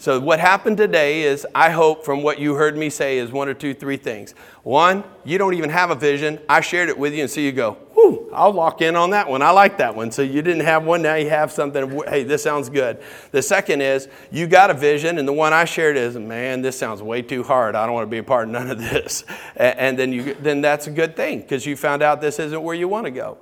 So, 0.00 0.18
what 0.18 0.40
happened 0.40 0.78
today 0.78 1.24
is, 1.24 1.46
I 1.54 1.68
hope 1.68 2.06
from 2.06 2.22
what 2.22 2.38
you 2.38 2.54
heard 2.54 2.74
me 2.74 2.88
say, 2.88 3.18
is 3.18 3.30
one 3.30 3.50
or 3.50 3.52
two, 3.52 3.74
three 3.74 3.98
things. 3.98 4.32
One, 4.62 5.04
you 5.26 5.36
don't 5.36 5.52
even 5.52 5.68
have 5.68 5.90
a 5.90 5.94
vision. 5.94 6.40
I 6.48 6.62
shared 6.62 6.88
it 6.88 6.98
with 6.98 7.12
you, 7.12 7.20
and 7.20 7.30
so 7.30 7.42
you 7.42 7.52
go, 7.52 7.76
whoo, 7.94 8.30
I'll 8.32 8.50
lock 8.50 8.80
in 8.80 8.96
on 8.96 9.10
that 9.10 9.28
one. 9.28 9.42
I 9.42 9.50
like 9.50 9.76
that 9.76 9.94
one. 9.94 10.10
So, 10.10 10.22
you 10.22 10.40
didn't 10.40 10.64
have 10.64 10.86
one, 10.86 11.02
now 11.02 11.16
you 11.16 11.28
have 11.28 11.52
something. 11.52 12.00
Hey, 12.08 12.22
this 12.22 12.42
sounds 12.42 12.70
good. 12.70 13.02
The 13.30 13.42
second 13.42 13.82
is, 13.82 14.08
you 14.30 14.46
got 14.46 14.70
a 14.70 14.74
vision, 14.74 15.18
and 15.18 15.28
the 15.28 15.34
one 15.34 15.52
I 15.52 15.66
shared 15.66 15.98
is, 15.98 16.16
man, 16.16 16.62
this 16.62 16.78
sounds 16.78 17.02
way 17.02 17.20
too 17.20 17.42
hard. 17.42 17.74
I 17.74 17.84
don't 17.84 17.94
want 17.94 18.06
to 18.06 18.10
be 18.10 18.16
a 18.16 18.22
part 18.22 18.44
of 18.44 18.52
none 18.52 18.70
of 18.70 18.78
this. 18.78 19.24
And 19.54 19.98
then, 19.98 20.14
you, 20.14 20.32
then 20.32 20.62
that's 20.62 20.86
a 20.86 20.90
good 20.90 21.14
thing 21.14 21.42
because 21.42 21.66
you 21.66 21.76
found 21.76 22.02
out 22.02 22.22
this 22.22 22.38
isn't 22.38 22.62
where 22.62 22.74
you 22.74 22.88
want 22.88 23.04
to 23.04 23.10
go. 23.10 23.36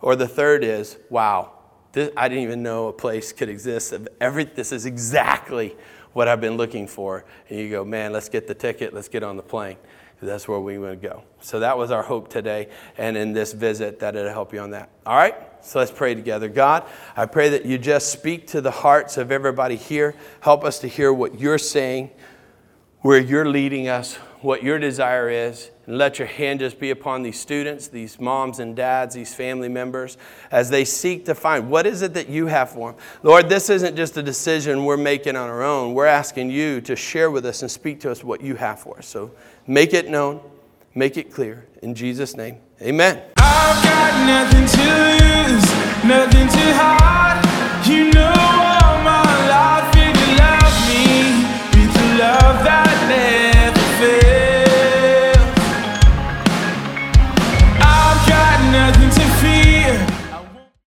Or 0.00 0.16
the 0.16 0.26
third 0.26 0.64
is, 0.64 0.96
wow, 1.10 1.52
I 2.16 2.28
didn't 2.28 2.44
even 2.44 2.62
know 2.62 2.88
a 2.88 2.92
place 2.92 3.32
could 3.32 3.48
exist. 3.48 3.92
Every, 4.20 4.44
this 4.44 4.72
is 4.72 4.86
exactly 4.86 5.76
what 6.12 6.28
I've 6.28 6.40
been 6.40 6.56
looking 6.56 6.86
for. 6.86 7.24
And 7.48 7.58
you 7.58 7.70
go, 7.70 7.84
man, 7.84 8.12
let's 8.12 8.28
get 8.28 8.46
the 8.46 8.54
ticket, 8.54 8.92
let's 8.92 9.08
get 9.08 9.22
on 9.22 9.36
the 9.36 9.42
plane. 9.42 9.76
That's 10.20 10.48
where 10.48 10.58
we 10.58 10.78
want 10.78 11.00
to 11.00 11.08
go. 11.08 11.22
So 11.40 11.60
that 11.60 11.78
was 11.78 11.92
our 11.92 12.02
hope 12.02 12.28
today, 12.28 12.70
and 12.96 13.16
in 13.16 13.32
this 13.32 13.52
visit, 13.52 14.00
that 14.00 14.16
it'll 14.16 14.32
help 14.32 14.52
you 14.52 14.58
on 14.58 14.70
that. 14.72 14.90
All 15.06 15.16
right? 15.16 15.36
So 15.64 15.78
let's 15.78 15.92
pray 15.92 16.14
together. 16.14 16.48
God, 16.48 16.84
I 17.16 17.26
pray 17.26 17.50
that 17.50 17.64
you 17.64 17.78
just 17.78 18.10
speak 18.10 18.48
to 18.48 18.60
the 18.60 18.70
hearts 18.70 19.16
of 19.16 19.30
everybody 19.30 19.76
here. 19.76 20.16
Help 20.40 20.64
us 20.64 20.80
to 20.80 20.88
hear 20.88 21.12
what 21.12 21.38
you're 21.38 21.58
saying, 21.58 22.10
where 23.02 23.20
you're 23.20 23.48
leading 23.48 23.86
us, 23.86 24.16
what 24.40 24.64
your 24.64 24.80
desire 24.80 25.30
is, 25.30 25.70
and 25.88 25.96
let 25.96 26.18
your 26.18 26.28
hand 26.28 26.60
just 26.60 26.78
be 26.78 26.90
upon 26.90 27.22
these 27.22 27.40
students, 27.40 27.88
these 27.88 28.20
moms 28.20 28.58
and 28.58 28.76
dads, 28.76 29.14
these 29.14 29.34
family 29.34 29.70
members, 29.70 30.18
as 30.50 30.68
they 30.68 30.84
seek 30.84 31.24
to 31.24 31.34
find 31.34 31.70
what 31.70 31.86
is 31.86 32.02
it 32.02 32.12
that 32.12 32.28
you 32.28 32.46
have 32.46 32.68
for 32.68 32.92
them. 32.92 33.00
Lord, 33.22 33.48
this 33.48 33.70
isn't 33.70 33.96
just 33.96 34.14
a 34.18 34.22
decision 34.22 34.84
we're 34.84 34.98
making 34.98 35.34
on 35.34 35.48
our 35.48 35.62
own. 35.62 35.94
We're 35.94 36.04
asking 36.04 36.50
you 36.50 36.82
to 36.82 36.94
share 36.94 37.30
with 37.30 37.46
us 37.46 37.62
and 37.62 37.70
speak 37.70 38.00
to 38.00 38.10
us 38.10 38.22
what 38.22 38.42
you 38.42 38.54
have 38.56 38.78
for 38.78 38.98
us. 38.98 39.06
So 39.06 39.30
make 39.66 39.94
it 39.94 40.10
known, 40.10 40.42
make 40.94 41.16
it 41.16 41.32
clear. 41.32 41.66
In 41.80 41.94
Jesus' 41.94 42.36
name, 42.36 42.58
amen. 42.82 43.22